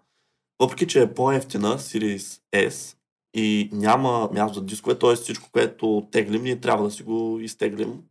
[0.61, 2.95] Въпреки, че е по-ефтина Series S
[3.33, 5.15] и няма място за дискове, т.е.
[5.15, 8.03] всичко, което теглим, ние трябва да си го изтеглим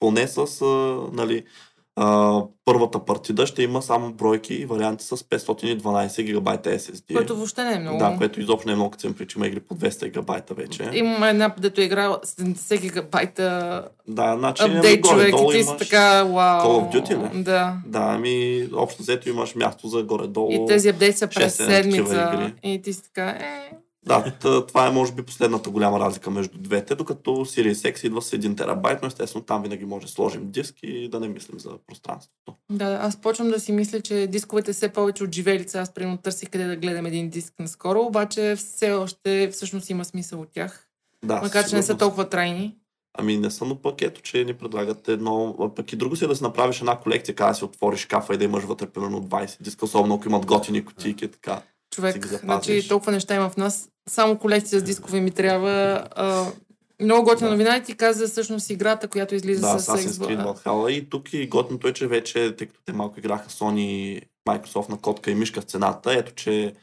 [0.00, 0.66] поне с а,
[1.12, 1.44] нали,
[1.96, 7.14] а, първата партида ще има само бройки и варианти с 512 гигабайта SSD.
[7.14, 7.98] Което въобще не е много.
[7.98, 10.04] Да, което изобщо не е много, като се има предвид, че има игри по 200
[10.04, 10.90] гигабайта вече.
[10.94, 16.62] Има една, дето играла 70 гигабайта Да, значи апдейт, човек, и ти си така, вау.
[16.62, 17.42] Call of Duty ли?
[17.42, 17.74] Да.
[17.86, 20.52] Да, ами общо взето имаш място за горе-долу.
[20.52, 22.52] И тези апдейти са през 6-7 такива седмица.
[22.62, 23.70] И ти си така, е...
[24.06, 24.34] Да,
[24.66, 28.56] това е може би последната голяма разлика между двете, докато Series X идва с 1
[28.56, 32.54] терабайт, но естествено там винаги може да сложим диск и да не мислим за пространството.
[32.70, 35.80] Да, аз почвам да си мисля, че дисковете все повече от живелица.
[35.80, 40.40] Аз примерно търсих къде да гледам един диск наскоро, обаче все още всъщност има смисъл
[40.40, 40.88] от тях.
[41.24, 42.76] Да, Макар, че не са толкова трайни.
[43.18, 46.28] Ами не съм, но пък ето, че ни предлагат едно, пък и друго си е
[46.28, 49.22] да си направиш една колекция, как да си отвориш шкафа и да имаш вътре примерно
[49.22, 51.62] 20 диска, особено ако имат готини кутийки, така.
[51.94, 53.88] Човек, значи толкова неща има в нас.
[54.08, 56.04] Само колекция с дискове ми трябва.
[56.16, 56.46] А,
[57.02, 57.54] много готина Да.
[57.54, 60.26] новина и ти каза всъщност играта, която излиза Да, с Assassin's.
[60.26, 60.90] Creed Valhalla.
[60.90, 64.88] И тук и готиното е, че вече, тъй като те малко играха Sony и Microsoft
[64.88, 66.74] на котка и мишка в цената, ето, че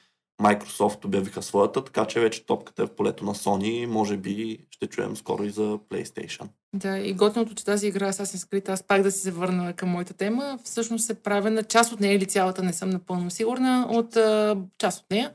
[0.41, 3.85] Microsoft обявиха своята, така че вече топката е в полето на Sony.
[3.85, 6.47] Може би ще чуем скоро и за PlayStation.
[6.75, 9.89] Да, и готиното, че тази игра Assassin's Creed, аз пак да си се върна към
[9.89, 14.15] моята тема, всъщност е правена, част от нея или цялата, не съм напълно сигурна, от
[14.15, 15.31] а, част от нея,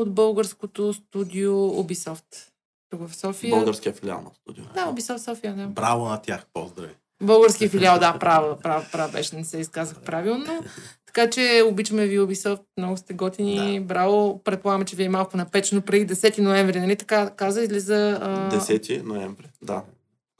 [0.00, 2.50] от българското студио Ubisoft.
[2.90, 3.56] Тук в София.
[3.56, 4.64] Българския филиал на студио.
[4.74, 5.66] Да, Ubisoft София, да.
[5.66, 6.94] Браво на тях, поздрави.
[7.22, 10.64] Български филиал, да, право, право, право беше, не се изказах правилно.
[11.06, 13.86] Така че обичаме ви Ubisoft, много сте готини, да.
[13.86, 14.42] браво.
[14.44, 18.18] Предполагаме, че ви е малко напечено преди 10 ноември, нали така каза, излиза...
[18.22, 18.50] А...
[18.50, 19.84] 10 ноември, да.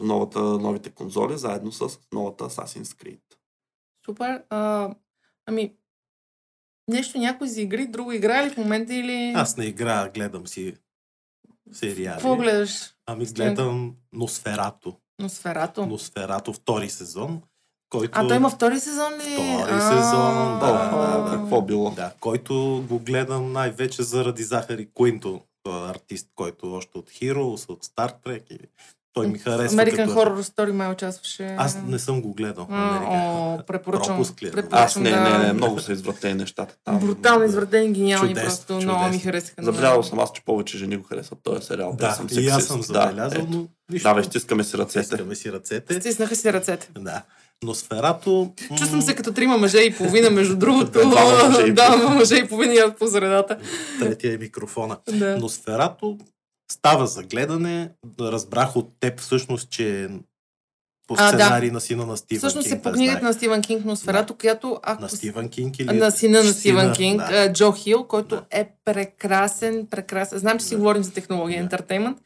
[0.00, 3.20] Новата, новите конзоли, заедно с новата Assassin's Creed.
[4.06, 4.42] Супер.
[4.50, 4.90] А,
[5.46, 5.74] ами,
[6.88, 9.32] нещо някой за игри, друго играе ли в момента или...
[9.36, 10.74] Аз не играя, гледам си.
[11.72, 12.14] сериали.
[12.14, 12.94] Какво гледаш?
[13.06, 14.96] Ами гледам Носферато.
[15.20, 15.86] Носферато.
[15.86, 17.42] Носферато втори сезон,
[17.90, 18.10] който...
[18.14, 19.32] А той има втори сезон ли?
[19.32, 21.36] Втори А, сезон, да, да, да.
[21.36, 21.90] Какво било?
[21.90, 27.84] Да, който го гледам най-вече заради Захари Куинто, този артист, който още от Heroes, от
[27.84, 28.42] Star Trek.
[28.52, 28.58] И
[29.18, 29.78] той ми харесва.
[29.78, 30.10] American като...
[30.10, 31.54] Horror Story май участваше.
[31.58, 32.66] Аз не съм го гледал.
[32.70, 33.00] А.
[33.04, 34.16] О, препоръчвам.
[34.16, 34.50] Пропуск ли е?
[34.50, 35.20] препоръчвам Аз не, да...
[35.38, 36.98] не, не, много са извратени нещата там.
[36.98, 38.92] Брутално извратени, гениални, Чудесно, просто чудесно.
[38.92, 39.62] много ми харесаха.
[39.62, 41.94] Забелязал съм аз, че повече жени го харесват този сериал.
[41.98, 43.46] Да, съм и аз съм Да, забелязал, ето.
[43.50, 44.08] но нищо.
[44.08, 45.06] Да, бе, стискаме си ръцете.
[45.06, 45.94] Стискаме си ръцете.
[45.94, 46.88] Стиснаха си ръцете.
[46.98, 47.22] Да.
[47.64, 48.52] Но сферато...
[48.78, 50.90] Чувствам се като трима мъже и половина, между другото.
[50.90, 51.50] Да,
[51.90, 52.10] половина.
[52.10, 53.58] мъже и половина по средата.
[54.00, 54.96] Третия е микрофона.
[55.10, 55.36] Да.
[55.40, 56.18] Но сферато
[56.72, 57.90] става за гледане.
[58.20, 60.08] Разбрах от теб всъщност, че
[61.06, 61.38] по А, да.
[61.38, 62.80] сценарий на сина на Стивен Всъщност Кинг.
[62.80, 65.78] е по да книгата на Стивен Кинг, но сферато, която ако На с- Стивен Кинг
[65.78, 65.86] или...
[65.88, 67.26] на сина на Сина, Стивен Кинг, да.
[67.34, 68.44] а, Джо Хил, който Да.
[68.50, 70.38] е прекрасен, прекрасен.
[70.38, 70.78] Знам, че си Да.
[70.78, 71.62] говорим за технология, Да.
[71.62, 72.18] ентертеймент,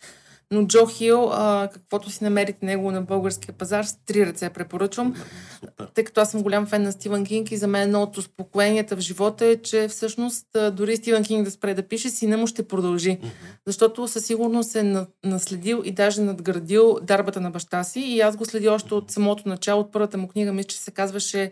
[0.52, 5.14] но Джо Хил, а, каквото си намерите него на българския пазар, с три ръце препоръчвам.
[5.60, 5.86] Супер.
[5.94, 8.96] тъй като аз съм голям фен на Стивен Кинг и за мен едно от успокоенията
[8.96, 12.68] в живота е, че всъщност дори Стивен Кинг да спре да пише, сина му ще
[12.68, 13.18] продължи.
[13.66, 18.00] Защото със сигурност е на- наследил и даже надградил дарбата на баща си.
[18.00, 20.90] И аз го следя още от самото начало, от първата му книга, мисля, че се
[20.90, 21.50] казваше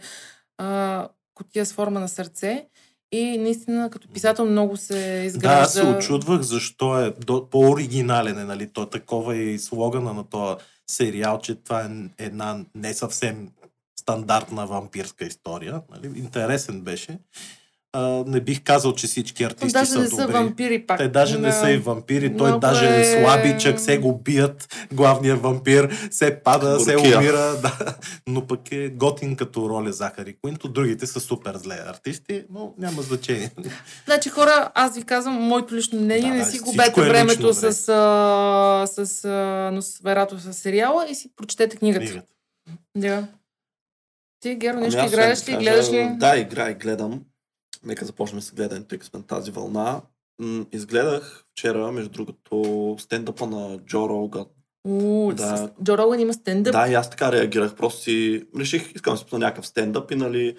[0.59, 2.66] а, Котия с форма на сърце.
[3.12, 5.61] И наистина, като писател, много се Да, изгражда.
[5.61, 7.14] аз се очудвах защо е
[7.50, 8.68] по-оригинален е, нали?
[8.72, 10.56] То такова е и слогана на този
[10.90, 11.88] сериал, че това е
[12.24, 13.48] една не съвсем
[14.00, 15.80] стандартна вампирска история.
[15.90, 16.18] Нали?
[16.18, 17.18] Интересен беше.
[17.93, 20.32] А, не бих казал, че всички артисти даже са не са добри.
[20.32, 20.99] вампири пак.
[20.99, 21.53] Те даже не Да.
[21.53, 26.80] са и вампири, той Много даже е- слабичък, се го бият, главният вампир, се пада,
[26.80, 27.18] се Буркия.
[27.18, 27.32] умира,
[27.62, 27.97] да.
[28.26, 33.03] но пък е готин като роля Захари Куинто, другите са супер зле артисти, но няма
[33.03, 33.51] значение.
[34.05, 37.53] Значи хора, аз ви казвам, моето лично мнение, Да, не си губете е времето лично,
[37.53, 39.30] с, а, с а,
[39.70, 42.07] Носферато с сериала и си прочетете книгата.
[42.07, 42.26] Книгата.
[42.97, 43.26] Да.
[44.41, 45.45] Ти, Геро, Ами нещо аз играеш ли?
[45.45, 46.09] кажа, Гледаш ли?
[46.12, 47.20] Да, игра и гледам.
[47.85, 50.01] Нека започнем с гледането, тъй като сме на тази вълна.
[50.39, 52.64] М, изгледах вчера, между другото,
[52.99, 54.45] стендъпа на Джо Роган.
[54.85, 55.57] У, Да.
[55.57, 56.72] с- Джо Роган има стендъп.
[56.72, 57.74] Да, и аз така реагирах.
[57.74, 60.57] Просто си реших, искам да си пусна някакъв стендъп и нали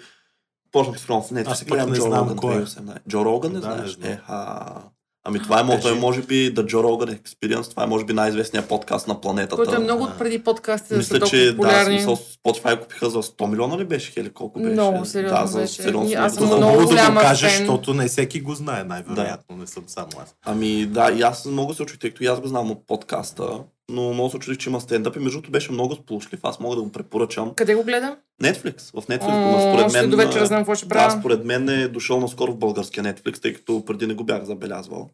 [0.72, 1.46] почнах с в Netflix.
[1.46, 2.58] Аз пък не Джо знам кой е.
[2.58, 2.98] 2018.
[3.08, 3.90] Джо Роган не Да, не знаеш?
[3.90, 4.12] знам.
[4.12, 4.82] Еха.
[5.24, 5.82] Ами това е, мо- Кажи.
[5.82, 9.56] той може би The Joe Rogan Experience, това е може би най-известният подкаст на планетата.
[9.56, 10.08] който е много Да.
[10.08, 11.94] от преди подкастите да са Мисля, толкова че да, популярни.
[11.94, 14.30] смисъл, Spotify купиха за 100 милиона ли беше, Хели?
[14.30, 14.72] Колко беше?
[14.72, 15.74] Много сериозно да, за беше.
[15.74, 17.34] сериозно И аз съм го- Хубаво много да го фен.
[17.34, 20.34] защото не всеки го знае, най-вероятно, не съм само аз.
[20.44, 23.48] Ами да, и аз много се очудих, тъй като и аз го знам от подкаста,
[23.92, 26.40] но много се очудих, че има стендъп и между другото беше много сполучлив.
[26.42, 27.54] Аз мога да го препоръчам.
[27.54, 28.16] Къде го гледам?
[28.42, 28.80] Netflix.
[29.00, 29.56] В Netflix.
[29.56, 31.18] О, според мен, до вечера знам какво ще Да, правя.
[31.20, 35.10] според мен е дошъл наскоро в българския Netflix, тъй като преди не го бях забелязвал.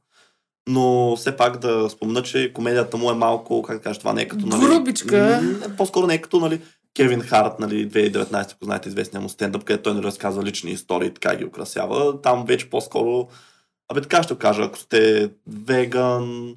[0.68, 4.22] Но все пак да спомена, че комедията му е малко, как да кажа, това не
[4.22, 4.47] е като...
[4.47, 5.41] Нали, Грубичка.
[5.43, 6.61] м, По-скоро не е като, нали,
[6.97, 11.14] Кевин Харт, нали, 2019, ако знаете известния му стендъп, където той не разказва лични истории
[11.14, 12.22] така ги украсява.
[12.22, 13.29] Там вече по-скоро...
[13.91, 15.31] Абе така ще кажа, ако сте
[15.66, 16.55] веган,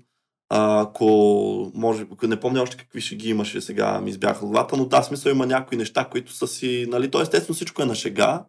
[0.53, 4.85] ако може, ако не помня още какви ще ги имаше сега, ми избяха главата, но
[4.85, 8.45] да, смисъл има някои неща, които са си, нали, то естествено всичко е на шега,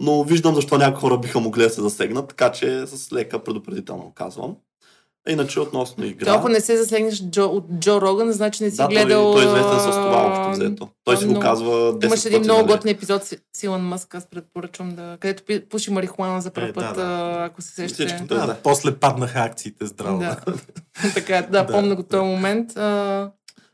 [0.00, 4.12] но виждам защо някои хора биха могли да се засегнат, така че с лека предупредително
[4.14, 4.56] казвам.
[5.28, 6.26] Иначе относно игра...
[6.26, 9.32] Толкова не се засегнеш Джо, от Джо Роган, значи не си да, гледал...
[9.32, 10.88] той, той е известен с това общо взето.
[11.04, 12.72] Той си го казва 10 Имаше един пъти, много нали.
[12.72, 15.16] готин епизод с с Илон Мъск, аз предпоръчвам да...
[15.20, 17.44] където пуши марихуана за първ Е, път, да, да.
[17.44, 18.06] ако се сещате.
[18.06, 18.56] Всички Да, да.
[18.62, 20.18] После паднаха акциите здраво.
[20.18, 20.36] Да.
[21.14, 21.66] така, да, Да.
[21.66, 22.76] помня го този момент.
[22.76, 23.30] А,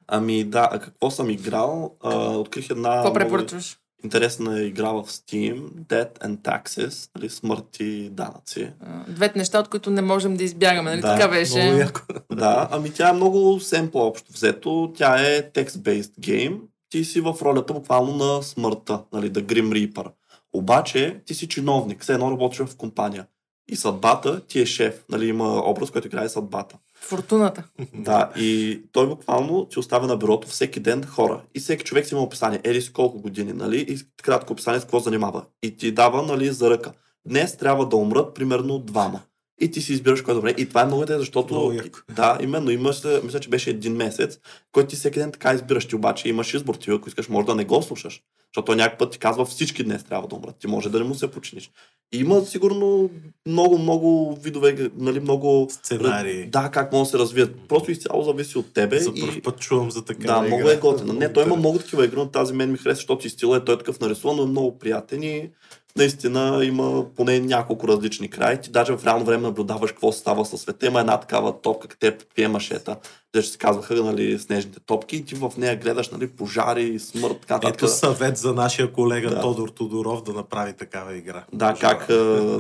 [0.09, 1.97] Ами да, а какво съм играл?
[2.03, 3.79] А, открих една Какво препоръчваш?
[4.05, 8.71] Интересна игра в Steam, Dead and Taxes, нали, смърт и данъци.
[9.09, 11.63] Двете неща, от които не можем да избягаме, нали Да, така беше?
[11.63, 12.01] Много яко.
[12.33, 14.93] Да, ами тя е много семпла общо взето.
[14.97, 16.59] Тя е text-based game.
[16.91, 20.07] Ти си в ролята буквално на смъртта, нали, да Grim Reaper.
[20.53, 23.27] Обаче ти си чиновник, все едно работиш в компания.
[23.69, 25.05] И съдбата ти е шеф.
[25.09, 26.77] Нали, има образ, който играе съдбата.
[27.01, 27.65] Фортуната.
[27.95, 31.43] Да, и той буквално ти оставя на бюрото всеки ден хора.
[31.55, 32.61] И всеки човек си има описание.
[32.65, 33.81] Ели с колко години, нали?
[33.89, 35.45] И кратко описание с какво занимава.
[35.63, 36.93] И ти дава, нали, за ръка.
[37.27, 39.21] Днес трябва да умрат примерно двама.
[39.61, 40.55] И ти си избираш кой е добре.
[40.59, 41.55] И това е много интересно, защото...
[41.55, 41.99] Много яко.
[42.17, 42.71] Да, именно.
[42.71, 44.39] Имаш, мисля, че беше един месец,
[44.73, 45.87] който ти всеки ден така избираш.
[45.87, 46.75] Ти обаче имаш избор.
[46.75, 48.23] Ти, ако искаш, може да не го слушаш.
[48.55, 50.57] Защото някакъв път ти казва всички днес трябва да умрат.
[50.59, 51.71] Ти може да не му се починиш.
[52.13, 53.11] И има сигурно
[53.47, 56.47] много, много видове, нали, много Сценарии.
[56.47, 57.57] да, как могат да се развият.
[57.69, 58.99] Просто изцяло зависи от тебе.
[58.99, 59.21] За и...
[59.21, 60.27] първ път чувам за така.
[60.27, 61.13] Да, много е готина.
[61.13, 63.65] Не, той има много такива игри, но тази мен ми хареса, защото и стила е
[63.65, 65.51] той е такъв нарисуван, но е много приятен и
[65.97, 68.61] наистина има поне няколко различни краи.
[68.61, 70.87] Ти даже в реално време наблюдаваш какво става със света.
[70.87, 72.97] Има една такава топка, къде приемашета,
[73.35, 77.37] де ще се казваха нали, снежните топки и ти в нея гледаш нали, пожари, смърт,
[77.41, 77.75] така нататък.
[77.75, 79.41] Ето съвет за нашия колега Да.
[79.41, 81.45] Тодор Тодоров да направи такава игра.
[81.53, 81.99] Да, Пожара.
[81.99, 82.09] как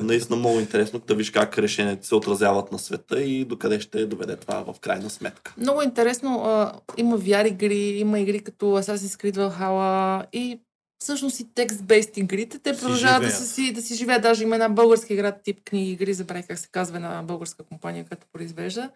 [0.03, 4.37] наистина много интересно да виж как решенията се отразяват на света и докъде ще доведе
[4.37, 5.55] това в крайна сметка.
[5.59, 6.43] Много интересно.
[6.45, 10.61] А, има VR игри, има игри като Assassin's Creed Valhalla и
[10.99, 12.59] всъщност и text-based игрите.
[12.59, 14.23] Те продължават да, са си, да си живеят.
[14.23, 18.05] Даже има една българска игра, тип книги игри, забравих как се казва една българска компания,
[18.05, 18.91] която произвежда.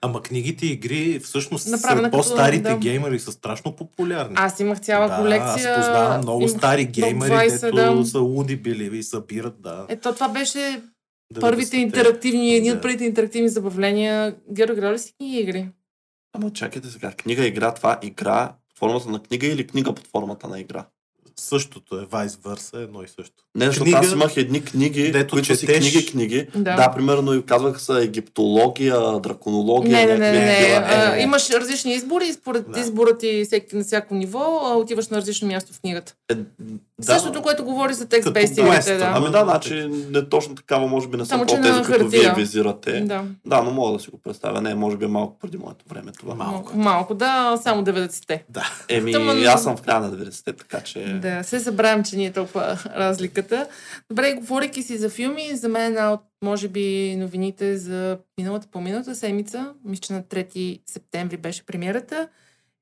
[0.00, 2.76] Ама книгите и игри всъщност Направена сред като- по-старите да.
[2.76, 4.34] геймери са страшно популярни.
[4.38, 5.70] Аз имах цяла да, колекция.
[5.70, 8.06] Аз познавам много имах стари геймери, 20, дето да.
[8.06, 9.86] са луди били и събират, да.
[9.88, 11.40] Ето това беше 90-те.
[11.40, 12.72] първите интерактивни, Да.
[12.72, 14.36] от първите интерактивни забавления.
[14.52, 15.68] Геро, играли ли си книги и игри?
[16.32, 20.48] Ама чакайте сега, книга, игра, това игра под формата на книга или книга под формата
[20.48, 20.86] на игра?
[21.36, 23.34] Същото е, vice versa, едно и също.
[23.54, 25.78] Не, защото Книга, аз имах едни книги, дето които си четеш.
[25.80, 26.46] книги, книги.
[26.54, 26.76] Да.
[26.76, 29.90] Да, примерно и казвах са египтология, драконология.
[29.90, 30.40] Не, не, не, не.
[30.40, 30.78] не.
[30.78, 32.80] А, Е, имаш различни избори и според Да.
[32.80, 36.14] избора ти всеки, на всяко ниво а, отиваш на различно място в книгата.
[36.28, 36.42] е, Да.
[37.02, 39.12] Същото, което говори за Като текст-бейст игрите, да.
[39.14, 39.74] Ами да, значи
[40.10, 43.00] не точно такава, може би не Само, съм че по тези, на които вие визирате.
[43.00, 43.24] Да.
[43.46, 43.62] Да.
[43.62, 44.60] но мога да си го представя.
[44.62, 46.34] Не, може би е малко преди моето време това.
[46.34, 46.76] Малко.
[46.76, 48.44] Малко, да, само 90-те.
[48.48, 48.70] Да.
[48.88, 51.19] Еми, Тъма- аз съм в края на 90-те, така че...
[51.20, 53.68] Да, се забравям, че ни е толкова разликата.
[54.10, 58.80] Добре, говорейки си за филми, за мен една от, може би, новините за миналата по
[58.80, 62.28] миналата седмица, мисля, че на 3 септември беше премиерата,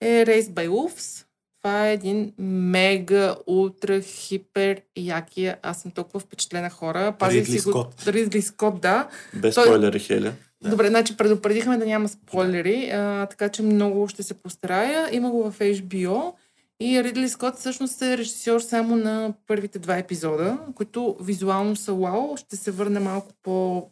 [0.00, 1.24] е Race by Wolves.
[1.58, 5.56] Това е един мега, ултра, хипер, якия.
[5.62, 7.14] Аз съм толкова впечатлена хора.
[7.22, 8.06] Ридли си го- Скот.
[8.06, 9.08] Ридли Скот, да.
[9.34, 10.32] Без Той- спойлери, Хеля.
[10.62, 10.70] Да.
[10.70, 15.08] Добре, значи предупредихме да няма спойлери, а, така че много ще се постарая.
[15.12, 16.32] Има го в HBO
[16.80, 22.36] и Ридли Скот всъщност е режисьор само на първите два епизода, които визуално са вау.
[22.36, 23.88] Ще се върна малко по,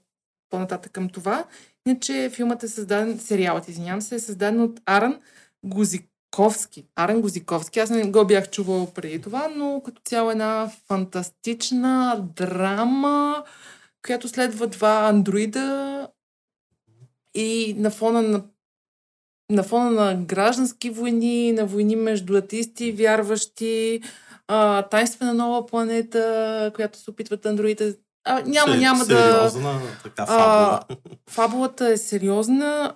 [0.50, 1.44] по-нататък към това.
[1.86, 5.20] Иначе филмът е създаден, сериалът, извинявам се, е създаден от Аран
[5.64, 6.86] Гузиковски.
[6.96, 7.80] Аран Гузиковски.
[7.80, 13.44] Аз не го бях чувал преди това, но като цяло една фантастична драма,
[14.06, 16.08] която следва два андроида
[17.34, 18.44] и на фона на
[19.50, 24.00] на фона на граждански войни, на войни между атеисти вярващи,
[24.48, 27.94] а, тайнствена нова планета, която се опитват андроидите.
[28.24, 29.06] А, няма, Се- няма да...
[29.50, 30.80] Сериозна така А, фабула.
[31.30, 32.94] Фабулата е сериозна.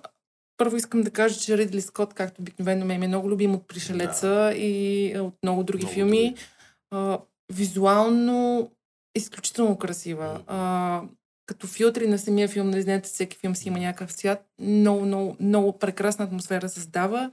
[0.57, 4.53] Първо искам да кажа, че Ридли Скот, както обикновено ме е много любим от Пришелеца
[4.55, 6.25] и от много други Много филми.
[6.25, 6.35] други.
[6.91, 7.19] А,
[7.53, 8.71] визуално
[9.15, 10.39] изключително красива.
[10.47, 11.01] А,
[11.51, 14.45] като филтри на самия филм, не знаете, всеки филм си има някакъв свят.
[14.61, 17.31] Много, много, много прекрасна атмосфера създава.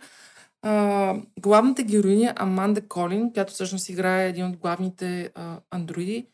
[0.62, 6.27] А, главната героиня Аманда Колин, която всъщност играе един от главните а, андроиди,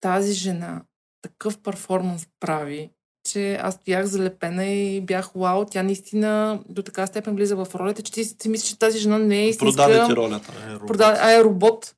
[0.00, 0.82] тази жена
[1.22, 2.90] такъв перформанс прави,
[3.30, 8.02] че аз стоях залепена и бях вау, тя наистина до така степен влиза в ролята,
[8.02, 9.82] че ти си мислиш, че тази жена не е истинска.
[9.82, 10.52] Продаде ти ролята.
[10.68, 10.86] Е, робот.
[10.86, 11.94] Продаде, а е робот.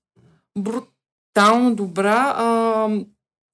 [0.58, 2.34] Брутално добра.
[2.36, 2.88] А,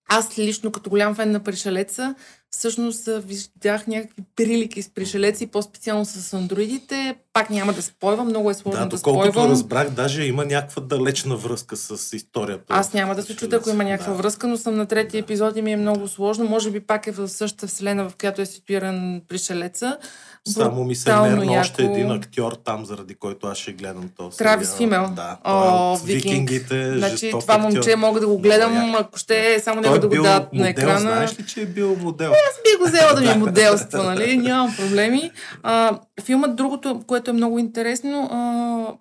[0.09, 2.15] аз лично, като голям фен на Пришелеца,
[2.51, 7.15] всъщност а, виждах някакви прилики с Пришелеца и по-специално с андроидите.
[7.33, 9.51] Пак няма да спойвам, много е сложно Да, да, спойвам.
[9.51, 12.65] разбрах, даже има някаква далечна връзка с историята.
[12.69, 14.19] Аз няма да се чуя, ако има някаква Да.
[14.19, 16.45] връзка, но съм на третия епизод и ми е много сложно.
[16.45, 19.99] Може би пак е в същата вселена, в която е ситуиран Пришелеца.
[20.47, 21.93] Само ми се мерна още яко.
[21.93, 24.77] един актьор там, заради който аз ще гледам този Травис.
[24.77, 25.11] Фимел.
[25.11, 26.23] Да, О, е от викинг.
[26.25, 27.61] викингите, Значи това актьор.
[27.63, 30.53] момче мога да го гледам, ако ще е само Той него е да го дадат
[30.53, 31.01] на екрана.
[31.01, 32.33] знаеш ли, че е бил модел?
[32.65, 34.37] Би го взела да ми е моделство, нали?
[34.37, 35.31] Нямам проблеми.
[35.63, 38.99] А, филмът, другото, което е много интересно, а,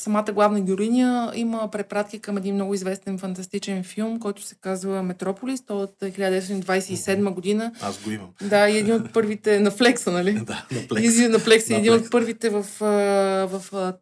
[0.00, 5.64] самата главна героиня има препратки към един много известен фантастичен филм, който се казва Метрополис.
[5.66, 7.72] Той е от 1927 година.
[7.80, 8.28] Аз го имам.
[8.42, 10.32] Да, и един от първите на Флекса, нали?
[10.44, 11.00] Да, на.
[11.00, 11.40] Изи на
[11.70, 12.62] един от първите в,
[13.50, 13.96] в а,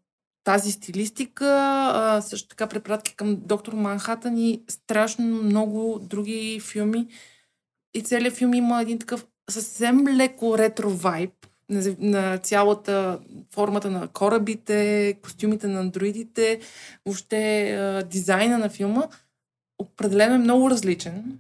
[0.45, 1.47] тази стилистика.
[1.95, 7.07] А, също така препратки към Доктор Манхатън и страшно много други филми.
[7.95, 11.33] И целият филм има един такъв съвсем леко ретро вайб
[11.69, 13.19] на, на цялата
[13.51, 16.61] формата на корабите, костюмите на андроидите,
[17.07, 19.03] въобще дизайна на филма.
[19.79, 21.39] Определено е много различен.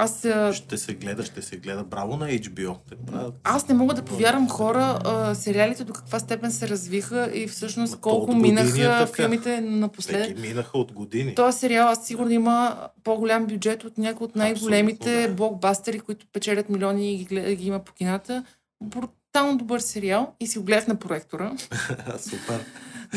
[0.00, 1.84] Аз Ще се гледа, ще се гледа.
[1.84, 2.76] Браво на HBO.
[2.88, 3.34] Те правят...
[3.44, 7.92] аз не мога да повярвам хора, а, сериалите до каква степен се развиха и всъщност
[7.92, 10.24] то колко минаха филмите напоследък.
[10.24, 11.34] Всеки минаха от години.
[11.34, 15.34] Този сериал аз сигурно има по-голям бюджет от някои от най-големите да.
[15.34, 18.44] блокбастери, които печелят милиони и ги, гледа- ги има по кината.
[18.84, 21.52] Брутално добър сериал и си го гледах на проектора.
[22.18, 22.64] Супер.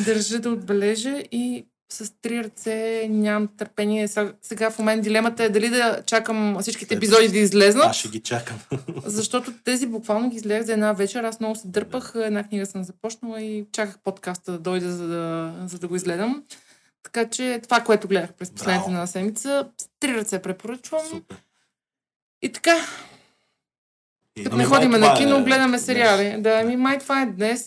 [0.06, 2.72] Държа да отбележа и с три ръце,
[3.10, 4.08] нямам търпение.
[4.08, 8.10] Сега- Сега в момент дилемата е дали да чакам всичките епизоди да излезнат, Аз ще
[8.10, 8.60] ги чакам.
[9.06, 11.24] защото тези буквално ги изгледах за една вечер.
[11.24, 15.54] Аз много се дърпах, една книга съм започнала и чаках подкаста да дойде, за да,
[15.66, 16.44] за да го изгледам.
[17.04, 18.92] Така че това, което гледах през последната Браво.
[18.92, 19.68] една седмица,
[20.00, 21.02] три ръце препоръчвам.
[21.10, 21.38] Супер.
[22.42, 22.76] И така,
[24.36, 25.86] И като не ходиме това на е кино, гледаме днес.
[25.86, 26.42] сериали.
[26.42, 27.66] Да, ми май това е днес.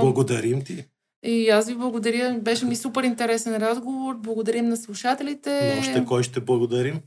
[0.00, 0.84] Благодарим ти.
[1.22, 2.38] И аз ви благодаря.
[2.40, 4.14] Беше ми супер интересен разговор.
[4.16, 5.72] Благодарим на слушателите.
[5.74, 7.00] Но още кой ще благодарим?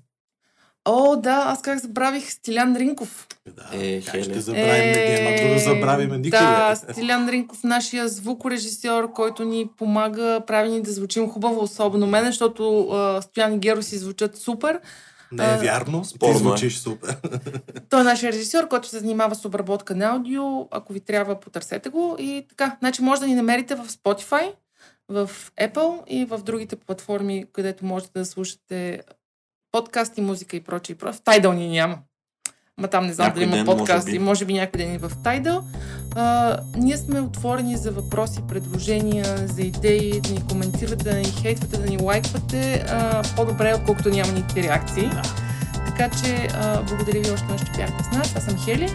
[0.85, 3.27] О, да, аз как забравих Стилян Ринков.
[3.47, 4.23] Да, Е, как Хеле.
[4.23, 5.21] ще забравим, е...
[5.21, 6.37] няма да го забравиме никога.
[6.37, 12.25] Да, Стилян Ринков, нашия звукорежисьор, който ни помага, прави ни да звучим хубаво, особено мен,
[12.25, 14.79] защото а, Стоян и Геро си звучат супер.
[15.33, 16.39] Не е вярно, спорно ти е.
[16.39, 17.17] звучиш супер.
[17.89, 20.67] Той е нашия режисьор, който се занимава с обработка на аудио.
[20.71, 22.15] Ако ви трябва, потърсете го.
[22.19, 24.53] И така, значи може да ни намерите в Spotify,
[25.09, 25.29] в
[25.61, 29.01] Apple и в другите платформи, където можете да слушате
[29.71, 30.95] подкасти, музика и прочее.
[30.95, 31.99] В Tidal ни няма.
[32.81, 34.19] Ма там не знам Някой дали има ден, може би.
[34.19, 35.61] Може би някой ден и в Tidal.
[36.15, 41.77] А, ние сме отворени за въпроси, предложения, за идеи, да ни коментирате, да ни хейтвате,
[41.77, 42.85] да ни лайквате.
[42.89, 45.09] А, по-добре, отколкото няма никакви реакции.
[45.09, 45.21] Да.
[45.85, 48.35] Така че а, благодаря ви още веднъж, че бяхте с нас.
[48.35, 48.89] Аз съм Хели.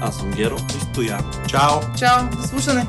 [0.00, 0.56] Аз съм Геро.
[0.56, 1.30] И стоян.
[1.48, 1.80] Чао!
[1.98, 2.86] Чао, до слушане!